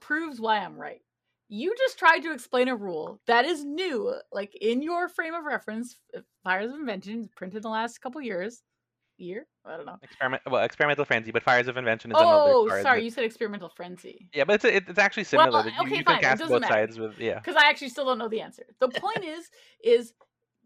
[0.00, 1.00] proves why I'm right.
[1.48, 5.44] You just tried to explain a rule that is new, like in your frame of
[5.44, 5.96] reference.
[6.16, 8.62] Uh, fires of Invention printed in the last couple years.
[9.18, 9.46] Year?
[9.64, 9.98] I don't know.
[10.02, 10.42] Experiment.
[10.50, 12.82] Well, experimental frenzy, but fires of invention is Oh, another card.
[12.82, 14.28] sorry, you said experimental frenzy.
[14.32, 15.48] Yeah, but it's it, it's actually similar.
[15.48, 16.72] Uh, well, you, okay, you fine, can it cast doesn't both matter.
[16.72, 17.34] sides with yeah.
[17.34, 18.64] because I actually still don't know the answer.
[18.80, 19.48] The point is,
[19.84, 20.14] is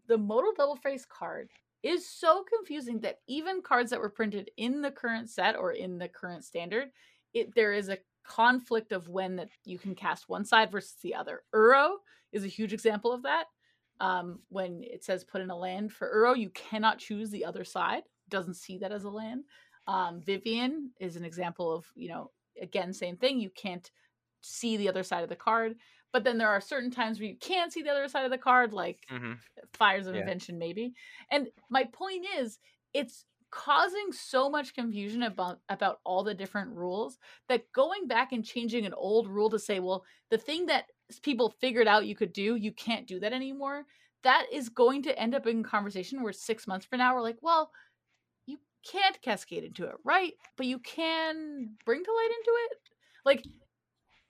[0.07, 1.49] the modal double face card
[1.83, 5.97] is so confusing that even cards that were printed in the current set or in
[5.97, 6.89] the current standard,
[7.33, 11.15] it there is a conflict of when that you can cast one side versus the
[11.15, 11.43] other.
[11.53, 11.95] Uro
[12.31, 13.45] is a huge example of that.
[13.99, 17.63] Um, when it says put in a land for Uro, you cannot choose the other
[17.63, 18.03] side.
[18.29, 19.43] Doesn't see that as a land.
[19.87, 22.31] Um, Vivien is an example of you know
[22.61, 23.39] again same thing.
[23.39, 23.89] You can't
[24.41, 25.75] see the other side of the card
[26.17, 28.39] but then there are certain times where you can't see the other side of the
[28.39, 29.33] card like hmm
[29.73, 30.21] fires of Yeah.
[30.21, 30.95] invention maybe.
[31.29, 32.57] And my point is
[32.91, 38.43] it's causing so much confusion about about all the different rules that going back and
[38.43, 40.85] changing an old rule to say well the thing that
[41.21, 43.85] people figured out you could do you can't do that anymore
[44.23, 47.37] that is going to end up in conversation where six months from now we're like
[47.41, 47.71] well
[48.47, 48.57] you
[48.89, 50.33] can't cascade into it right?
[50.57, 52.77] But you can bring to light into it?
[53.25, 53.45] Like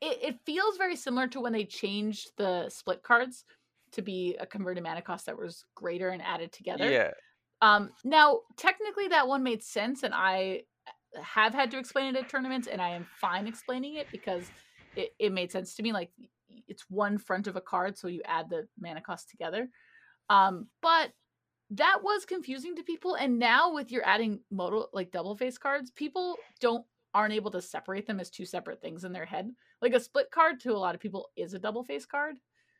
[0.01, 3.45] it, it feels very similar to when they changed the split cards
[3.91, 6.89] to be a converted mana cost that was greater and added together.
[6.89, 7.11] Yeah.
[7.61, 10.63] Um, now, technically, that one made sense, and I
[11.21, 14.43] have had to explain it at tournaments, and I am fine explaining it because
[14.95, 15.93] it, it made sense to me.
[15.93, 16.11] Like,
[16.67, 19.69] it's one front of a card, so you add the mana cost together.
[20.29, 21.11] Um, but
[21.71, 25.91] that was confusing to people, and now with your adding modal like double face cards,
[25.91, 29.49] people don't aren't able to separate them as two separate things in their head.
[29.81, 32.35] Like a split card to a lot of people is a double face card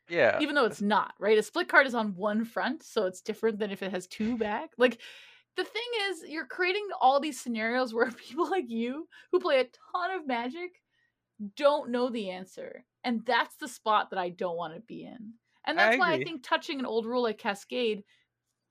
[0.08, 0.38] Yeah.
[0.40, 1.38] even though it's not right?
[1.38, 4.36] A split card is on one front so it's different than if it has two
[4.36, 4.70] back.
[4.78, 5.00] Like
[5.56, 9.64] the thing is you're creating all these scenarios where people like you who play a
[9.92, 10.80] ton of magic
[11.56, 15.34] don't know the answer and that's the spot that i don't want to be in.
[15.64, 18.02] And I that's why i think touching an old rule like cascade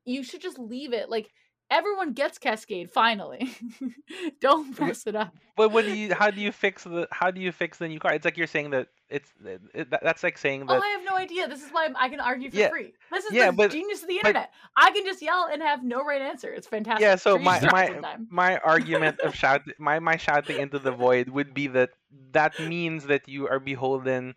[0.05, 1.09] you should just leave it.
[1.09, 1.29] Like
[1.69, 3.49] everyone gets cascade finally
[4.41, 6.13] don't mess it up But what do you?
[6.13, 7.07] How do you fix the?
[7.11, 8.13] How do you fix the new card?
[8.15, 9.33] It's like you're saying that it's.
[9.73, 10.79] It, that's like saying Oh.
[10.79, 11.47] I have no idea.
[11.47, 12.69] This is why I can argue for Yeah.
[12.69, 12.93] free.
[13.11, 14.51] This is Yeah, the but- genius of the but- internet.
[14.77, 16.49] I can just yell and have no right answer.
[16.53, 17.01] It's fantastic.
[17.01, 17.15] yeah.
[17.15, 21.65] So my my my argument of shout my my shouting into the void would be
[21.73, 21.89] that
[22.33, 24.35] that means that you are beholden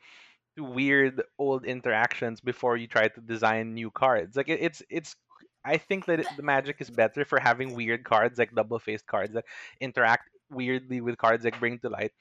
[0.57, 4.37] to weird old interactions before you try to design new cards.
[4.37, 5.17] Like it, it's it's.
[5.65, 9.35] I think that the magic is better for having weird cards like double faced cards
[9.35, 9.45] that
[9.81, 12.13] interact weirdly with cards like bring to light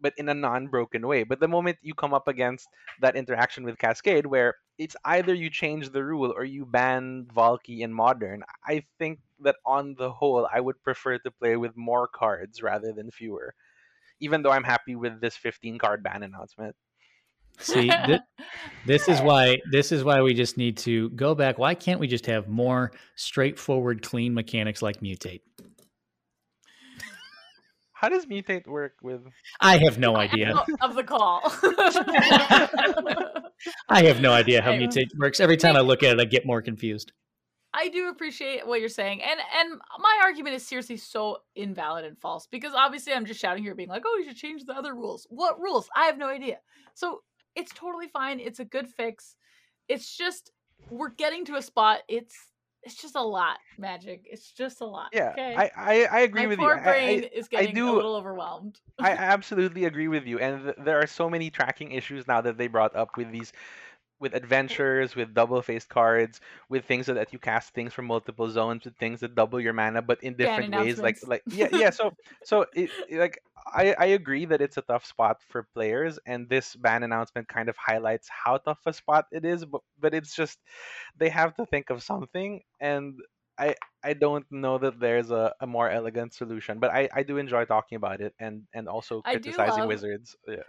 [0.00, 1.24] but in a non-broken way.
[1.24, 2.68] But the moment you come up against
[3.00, 7.80] that interaction with cascade where it's either you change the rule or you ban Valki
[7.80, 12.06] in modern i think that on the whole i would prefer to play with more
[12.08, 13.54] cards rather than fewer
[14.20, 16.76] even though i'm happy with this 15 card ban announcement
[17.58, 18.18] See, thi-
[18.86, 21.58] this is why this is why we just need to go back.
[21.58, 25.40] Why can't we just have more straightforward, clean mechanics like mutate?
[27.98, 29.22] how does mutate work with
[29.60, 30.54] I have no idea.
[30.80, 31.40] of the call.
[33.88, 35.40] I have no idea how mutate works.
[35.40, 37.10] Every time I look at it, I get more confused.
[37.74, 42.16] I do appreciate what you're saying, and and my argument is seriously so invalid and
[42.18, 44.94] false because obviously I'm just shouting here, being like, "Oh, you should change the other
[44.94, 45.88] rules." What rules?
[45.94, 46.58] I have no idea.
[46.94, 47.22] So
[47.58, 48.40] it's totally fine.
[48.40, 49.36] It's a good fix.
[49.88, 50.52] It's just
[50.90, 52.00] we're getting to a spot.
[52.08, 52.34] It's
[52.84, 54.22] it's just a lot, magic.
[54.30, 55.08] It's just a lot.
[55.12, 55.54] yeah okay?
[55.56, 57.92] I, I i agree my with you poor I- I- brain is getting a do-
[57.92, 58.78] little overwhelmed.
[59.00, 62.56] I absolutely agree with you, and th- there are so many tracking issues now that
[62.56, 63.52] they brought up with these,
[64.20, 68.84] with adventures, with double-faced cards, with things that, that you cast things from multiple zones,
[68.84, 70.98] with things that double your mana, but in different ways.
[71.00, 71.90] Like, like yeah, yeah.
[71.90, 76.48] So, so it- like I, I agree that it's a tough spot for players, and
[76.48, 79.64] this ban announcement kind of highlights how tough a spot it is.
[79.64, 80.58] But, but it's just
[81.16, 83.18] they have to think of something, and
[83.58, 87.38] I I don't know that there's a, a more elegant solution, but I, I do
[87.38, 90.36] enjoy talking about it and and also I criticizing love- wizards.
[90.46, 90.62] Yeah.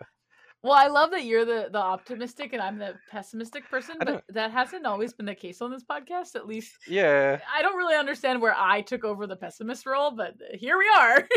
[0.61, 4.51] Well, I love that you're the the optimistic and I'm the pessimistic person, but that
[4.51, 6.35] hasn't always been the case on this podcast.
[6.35, 7.39] At least Yeah.
[7.53, 11.27] I don't really understand where I took over the pessimist role, but here we are.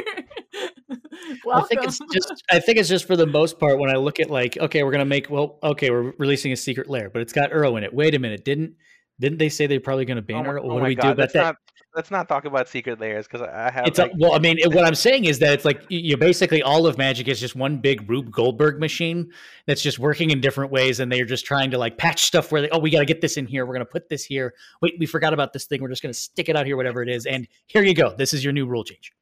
[1.45, 1.65] Welcome.
[1.65, 4.19] I think it's just I think it's just for the most part when I look
[4.19, 7.33] at like, okay, we're gonna make well, okay, we're releasing a secret lair, but it's
[7.33, 7.95] got Uro in it.
[7.95, 8.75] Wait a minute, didn't
[9.23, 10.59] Didn't they say they're probably going to ban Oh, her?
[10.59, 11.43] Oh my- What oh do we God, do about that?
[11.43, 11.57] Not,
[11.95, 13.87] let's not talk about secret layers because I have.
[13.87, 16.17] It's a, like, well, I mean, what I'm saying is that it's like you you
[16.17, 19.31] basically all of Magic is just one big Rube Goldberg machine
[19.67, 22.63] that's just working in different ways, and they're just trying to like patch stuff where
[22.63, 24.55] they, oh, we got to get this in here, we're gonna put this here.
[24.81, 27.09] Wait, we forgot about this thing, we're just gonna stick it out here, whatever it
[27.09, 28.15] is, and here you go.
[28.17, 29.13] This is your new rule change.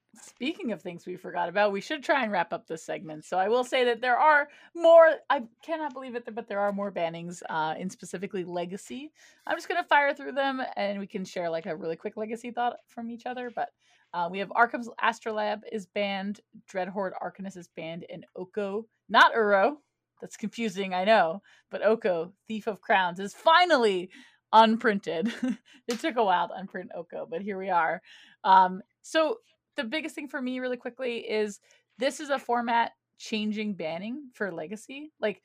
[0.41, 3.27] Speaking of things we forgot about, we should try and wrap up this segment.
[3.27, 5.17] So I will say that there are more.
[5.29, 9.13] I cannot believe it, but there are more bannings uh, in specifically Legacy.
[9.47, 12.53] I'm just gonna fire through them, and we can share like a really quick Legacy
[12.53, 13.53] thought from each other.
[13.55, 13.69] But
[14.15, 16.41] uh, we have Arcum's Astrolabe is banned,
[16.73, 19.77] Dreadhorde Arcanist is banned, and Oko, not Uro.
[20.23, 24.09] That's confusing, I know, but Oko, Thief of Crowns, is finally
[24.55, 25.35] unprinted.
[25.87, 28.01] it took a while to unprint Oko, but here we are.
[28.43, 29.37] Um, so
[29.77, 31.61] the biggest thing for me really quickly is
[31.99, 35.13] this is a format changing banning for legacy.
[35.21, 35.43] Like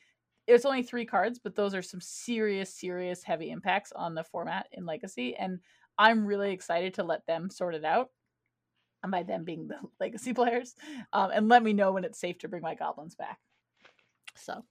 [0.48, 4.68] it's only three cards but those are some serious serious heavy impacts on the format
[4.74, 5.60] in legacy and
[5.98, 8.12] i'm really excited to let them sort it out
[9.06, 10.76] and by them being the legacy players
[11.14, 13.40] um, and let me know when it's safe to bring my goblins back.
[14.36, 14.66] So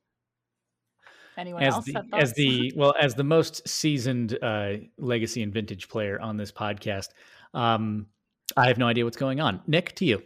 [1.39, 5.89] anyone As else the as the well as the most seasoned uh, legacy and vintage
[5.89, 7.09] player on this podcast,
[7.55, 8.07] um,
[8.57, 9.61] I have no idea what's going on.
[9.67, 10.23] Nick, to you.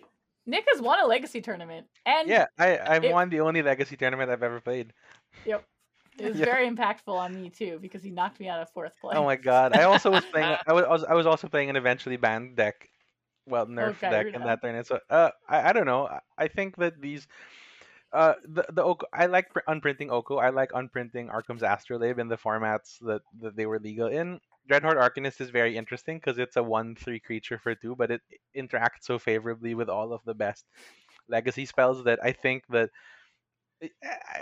[0.46, 3.96] nick has won a legacy tournament and yeah, I I've it- won the only legacy
[3.96, 4.92] tournament I've ever played.
[5.44, 5.64] Yep.
[6.18, 6.46] It was Yeah.
[6.46, 9.16] very impactful on me too because he knocked me out of fourth place.
[9.16, 9.76] Oh my god!
[9.76, 10.56] I also was playing.
[10.66, 12.88] I was I was, also playing an eventually banned deck,
[13.46, 14.86] well nerf Okay, deck you're in that tournament.
[14.88, 16.06] So uh, I I don't know.
[16.08, 17.28] I, I think that these.
[18.10, 20.38] Uh, the the Oko, I like pr- unprinting Oko.
[20.38, 24.40] I like unprinting Arcum's Astrolabe in the formats that, that they were legal in.
[24.68, 28.22] Dreadhorde Arcanist is very interesting because it's a one three creature for two, but it
[28.56, 30.64] interacts so favorably with all of the best
[31.28, 32.90] legacy spells that I think that
[33.82, 33.90] I-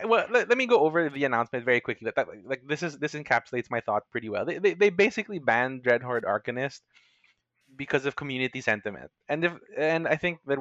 [0.02, 2.06] I- well let, let me go over the announcement very quickly.
[2.06, 4.44] That, that like this is this encapsulates my thought pretty well.
[4.44, 6.80] They, they, they basically banned dreadhorde arcanist
[7.76, 9.10] because of community sentiment.
[9.28, 10.58] And if and i think that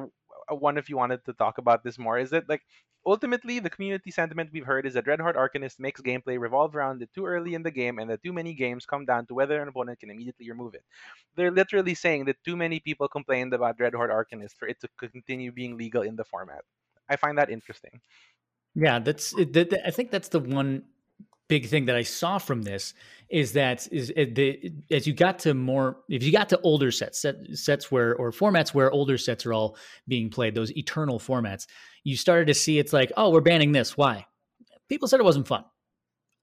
[0.48, 2.18] one of you wanted to talk about this more.
[2.18, 2.62] Is that like
[3.04, 7.12] ultimately the community sentiment we've heard is that dreadhorde arcanist makes gameplay revolve around it
[7.14, 9.68] too early in the game and that too many games come down to whether an
[9.68, 10.84] opponent can immediately remove it.
[11.36, 15.52] They're literally saying that too many people complained about dreadhorde arcanist for it to continue
[15.52, 16.64] being legal in the format.
[17.08, 18.00] I find that interesting.
[18.74, 20.84] Yeah, that's it- I think that's the one
[21.48, 22.94] big thing that I saw from this
[23.28, 26.90] is that is eh, the as you got to more if you got to older
[26.90, 29.76] sets set, sets where or formats where older sets are all
[30.06, 31.66] being played those eternal formats
[32.04, 33.96] you started to see it's like oh we're banning this.
[33.96, 34.26] Why?
[34.88, 35.64] People said it wasn't fun.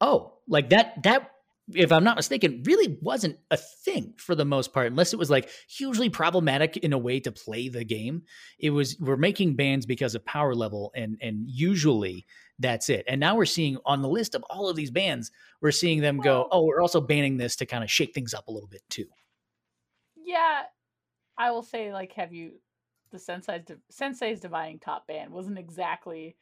[0.01, 1.30] Oh like that that
[1.74, 5.30] if i'm not mistaken really wasn't a thing for the most part unless it was
[5.30, 8.24] like hugely problematic in a way to play the game.
[8.60, 12.26] It was we're making bans because of power level and and usually
[12.60, 15.32] that's it and now we're seeing on the list of all of these bans
[15.62, 18.47] we're seeing them go oh we're also banning this to kind of shake things up
[18.47, 19.06] a little bit too
[20.34, 20.64] Yeah,
[21.38, 22.54] I will say like have you
[23.12, 26.36] the Sensei's Sensei's divining top band wasn't exactly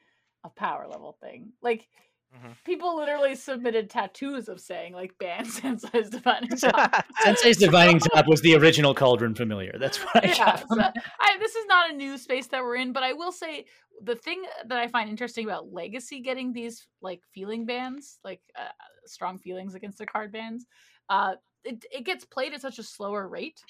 [0.43, 1.51] a power level thing.
[1.61, 1.87] Like
[2.33, 2.55] Mhm.
[2.63, 7.05] people literally submitted tattoos of saying like ban Sensei's divining top.
[7.23, 10.79] sensei's divining top was the original cauldron familiar that's what i yeah, got so.
[10.79, 13.65] I, this is not a new space that we're in, but I will say
[14.01, 18.69] the thing that I find interesting about Legacy getting these like feeling bans, like uh,
[19.05, 20.65] strong feelings against the card bans,
[21.09, 23.61] uh, it it gets played at such a slower rate.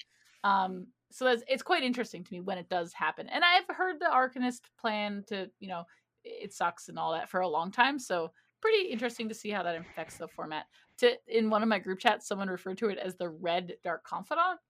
[0.44, 3.28] Um, so that's, it's quite interesting to me when it does happen.
[3.28, 5.84] And I've heard the Arcanist plan to, you know,
[6.24, 7.98] it sucks and all that for a long time.
[7.98, 8.30] So
[8.62, 10.64] pretty interesting to see how that affects the format.
[10.98, 14.04] To in one of my group chats, someone referred to it as the red dark
[14.04, 14.60] confidant,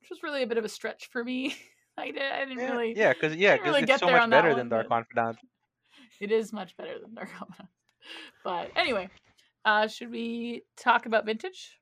[0.00, 1.56] which was really a bit of a stretch for me.
[1.98, 2.94] I, did, I didn't yeah, really.
[2.94, 5.38] yeah, because yeah, didn't really because get it's so much better one, than Dark Confidant.
[6.18, 7.68] It is much better than dark confidant.
[8.42, 9.10] But anyway,
[9.66, 11.78] uh, should we talk about vintage?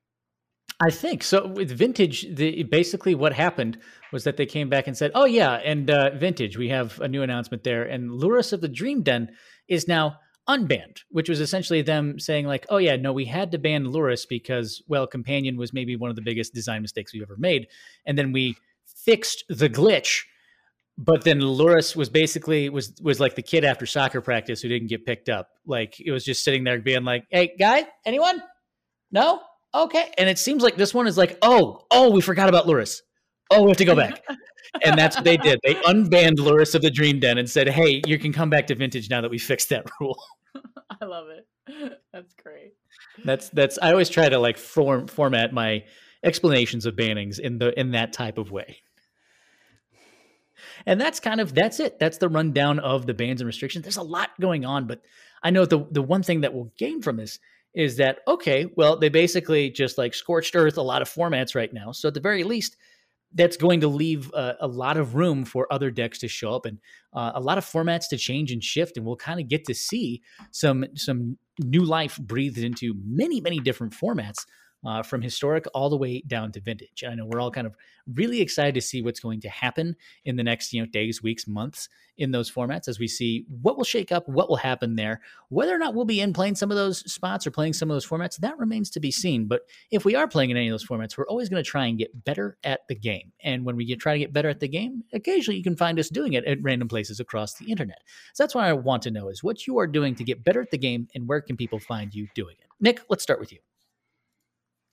[0.79, 1.47] I think so.
[1.47, 3.77] With vintage, the basically what happened
[4.11, 7.07] was that they came back and said, "Oh yeah, and uh, vintage, we have a
[7.07, 9.29] new announcement there." And Lurrus of the Dream Den
[9.69, 13.57] is now unbanned, which was essentially them saying like, "Oh yeah, no, we had to
[13.57, 17.37] ban Lurrus because well, Companion was maybe one of the biggest design mistakes we've ever
[17.37, 17.67] made,
[18.05, 20.23] and then we fixed the glitch."
[20.97, 24.87] But then Lurrus was basically was was like the kid after soccer practice who didn't
[24.87, 25.49] get picked up.
[25.65, 28.41] Like it was just sitting there being like, "Hey, guy, anyone?
[29.11, 29.41] No,
[29.75, 30.11] okay.
[30.17, 33.01] And it seems like this one is like, oh, oh, we forgot about Lurrus.
[33.51, 34.23] Oh, we have to go back.
[34.83, 35.59] and that's what they did.
[35.63, 38.75] They unbanned Lurrus of the Dream Den and said, hey, you can come back to
[38.75, 40.19] vintage now that we fixed that rule.
[41.01, 41.47] I love it.
[42.13, 42.73] That's great.
[43.23, 45.83] That's that's I always try to like form format my
[46.23, 48.77] explanations of bannings in the in that type of way.
[50.85, 51.97] And that's kind of that's it.
[51.99, 53.83] That's the rundown of the bans and restrictions.
[53.83, 55.01] There's a lot going on, but
[55.41, 57.39] I know the the one thing that we'll gain from this
[57.73, 58.71] is that okay?
[58.77, 61.91] Well, they basically just like scorched earth a lot of formats right now.
[61.91, 62.77] So at the very least,
[63.35, 66.65] that's going to leave a, a lot of room for other decks to show up
[66.65, 66.79] and
[67.13, 68.97] uh, a lot of formats to change and shift.
[68.97, 70.21] And we'll kind of get to see
[70.51, 74.45] some some new life breathed into many many different formats
[74.85, 77.03] uh, from historic all the way down to vintage.
[77.07, 77.75] I know we're all kind of
[78.13, 81.47] really excited to see what's going to happen in the next you know days, weeks,
[81.47, 85.21] months in those formats as we see what will shake up, what will happen there.
[85.49, 87.95] Whether or not we'll be in playing some of those spots or playing some of
[87.95, 89.47] those formats, that remains to be seen.
[89.47, 89.61] But
[89.91, 91.97] if we are playing in any of those formats, we're always going to try and
[91.97, 93.31] get better at the game.
[93.43, 95.99] And when we get try to get better at the game, occasionally you can find
[95.99, 97.99] us doing it at random places across the internet.
[98.33, 100.61] So that's what I want to know is what you are doing to get better
[100.61, 102.67] at the game and where can people find you doing it.
[102.79, 103.59] Nick, let's start with you.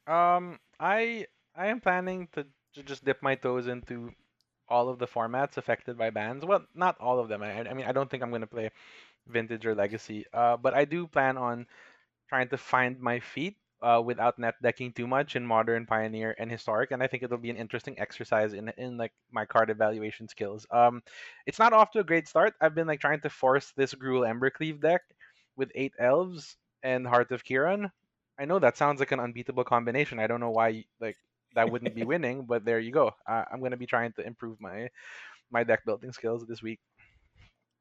[0.06, 4.10] Um, I I am planning to, to just dip my toes into
[4.68, 6.44] all of the formats affected by bans.
[6.44, 7.42] Well, not all of them.
[7.42, 8.70] I, I mean, I don't think I'm gonna play
[9.28, 10.26] vintage or legacy.
[10.32, 11.66] Uh, but I do plan on
[12.28, 16.50] trying to find my feet uh, without net decking too much in modern, pioneer, and
[16.50, 16.92] historic.
[16.92, 20.66] And I think it'll be an interesting exercise in in like my card evaluation skills.
[20.70, 21.02] Um,
[21.46, 22.54] it's not off to a great start.
[22.60, 25.02] I've been like trying to force this Gruul Embercleave deck
[25.56, 27.90] with eight elves and Heart of Kiran.
[28.42, 30.18] I know that sounds like an unbeatable combination.
[30.18, 31.16] I don't know why like
[31.54, 33.12] that wouldn't be winning, but there you go.
[33.24, 34.88] Uh, I'm gonna be trying to improve my
[35.52, 36.80] my deck building skills this week.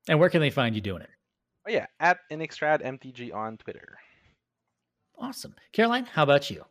[0.08, 1.10] And where can they find you doing it?
[1.68, 3.98] Oh yeah, at Innistrad MTG on Twitter.
[5.18, 6.06] Awesome, Caroline.
[6.06, 6.64] How about you?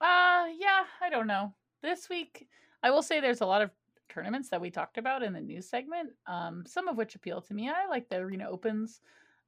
[0.00, 1.52] Uh, yeah, I don't know.
[1.82, 2.48] This week,
[2.82, 3.70] I will say there's a lot of
[4.08, 6.10] tournaments that we talked about in the news segment.
[6.26, 7.68] Um, some of which appeal to me.
[7.68, 9.00] I like the arena opens.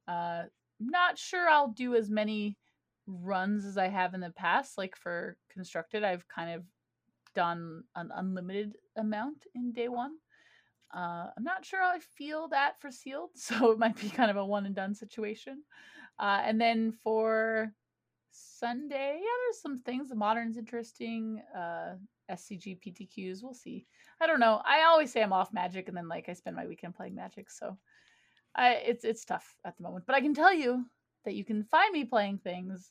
[0.07, 0.43] Uh,
[0.79, 2.57] not sure I'll do as many
[3.07, 4.77] runs as I have in the past.
[4.77, 6.63] Like for constructed, I've kind of
[7.33, 10.15] done an unlimited amount in day one.
[10.93, 14.31] Uh, I'm not sure how I feel that for sealed, so it might be kind
[14.31, 15.63] of a one and done situation.
[16.19, 17.73] Uh, and then for
[18.31, 20.09] Sunday, yeah, there's some things.
[20.09, 21.41] The modern's interesting.
[21.55, 21.95] Uh,
[22.29, 23.85] SCG PTQs, we'll see.
[24.21, 24.61] I don't know.
[24.65, 27.49] I always say I'm off Magic, and then like I spend my weekend playing Magic,
[27.49, 27.77] so
[28.55, 30.05] I it's it's tough at the moment.
[30.05, 30.85] But I can tell you
[31.25, 32.89] that you can find me playing things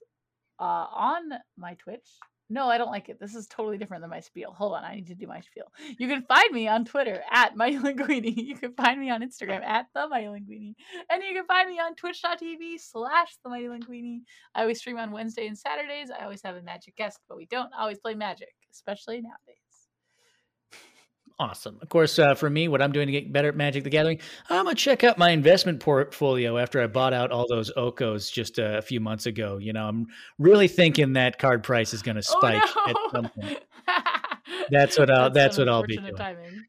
[0.59, 2.07] uh, on my Twitch.
[2.53, 3.21] No, I don't like it.
[3.21, 4.53] This is totally different than my spiel.
[4.53, 5.67] Hold on, I need to do my spiel.
[5.99, 8.35] You can find me on Twitter at MightyLinguini.
[8.51, 10.75] You can find me on Instagram at the MightyLinguini.
[11.11, 14.23] And you can find me on twitch.tv slash the MightyLinguini.
[14.57, 16.11] I always stream on Wednesday and Saturdays.
[16.11, 19.60] I always have a magic guest, but we don't always play magic, especially nowadays
[21.41, 21.79] awesome.
[21.81, 24.21] Of course, uh, for me, what I'm doing to get better at Magic the Gathering,
[24.49, 28.59] I'm gonna check out my investment portfolio after I bought out all those Okos just
[28.59, 29.57] a few months ago.
[29.57, 30.07] You know, I'm
[30.39, 32.91] really thinking that card price is gonna spike oh, no.
[32.91, 33.59] at some point.
[34.71, 35.31] That's what I'll.
[35.31, 36.15] That's, that's what I'll be doing.
[36.15, 36.65] Timing.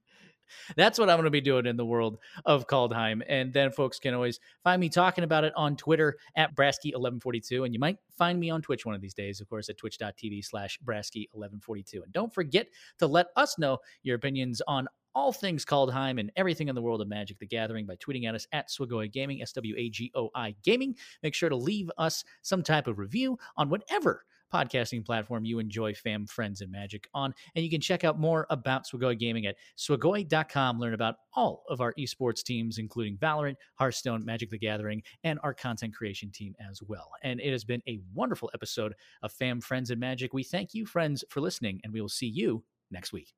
[0.75, 3.21] That's what I'm going to be doing in the world of Kaldheim.
[3.27, 7.65] And then folks can always find me talking about it on Twitter at Brasky1142.
[7.65, 10.43] And you might find me on Twitch one of these days, of course, at twitch.tv
[10.45, 12.03] slash Brasky1142.
[12.03, 12.67] And don't forget
[12.99, 17.01] to let us know your opinions on all things Kaldheim and everything in the world
[17.01, 20.11] of Magic the Gathering by tweeting at us at Swagoi Gaming, S W A G
[20.15, 20.95] O I Gaming.
[21.23, 25.93] Make sure to leave us some type of review on whatever podcasting platform you enjoy
[25.93, 27.33] fam, friends, and magic on.
[27.55, 30.79] And you can check out more about Swagoi Gaming at swagoi.com.
[30.79, 35.53] Learn about all of our esports teams, including Valorant, Hearthstone, Magic the Gathering, and our
[35.53, 37.11] content creation team as well.
[37.23, 38.93] And it has been a wonderful episode
[39.23, 40.33] of Fam, Friends, and Magic.
[40.33, 43.33] We thank you, friends, for listening, and we will see you next week.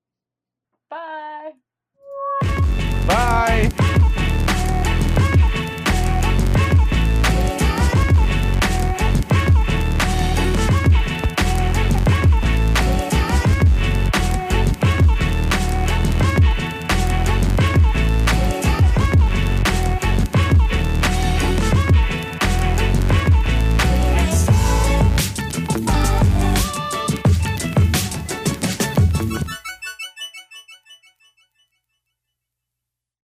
[0.89, 1.51] Bye.
[3.07, 3.99] Bye.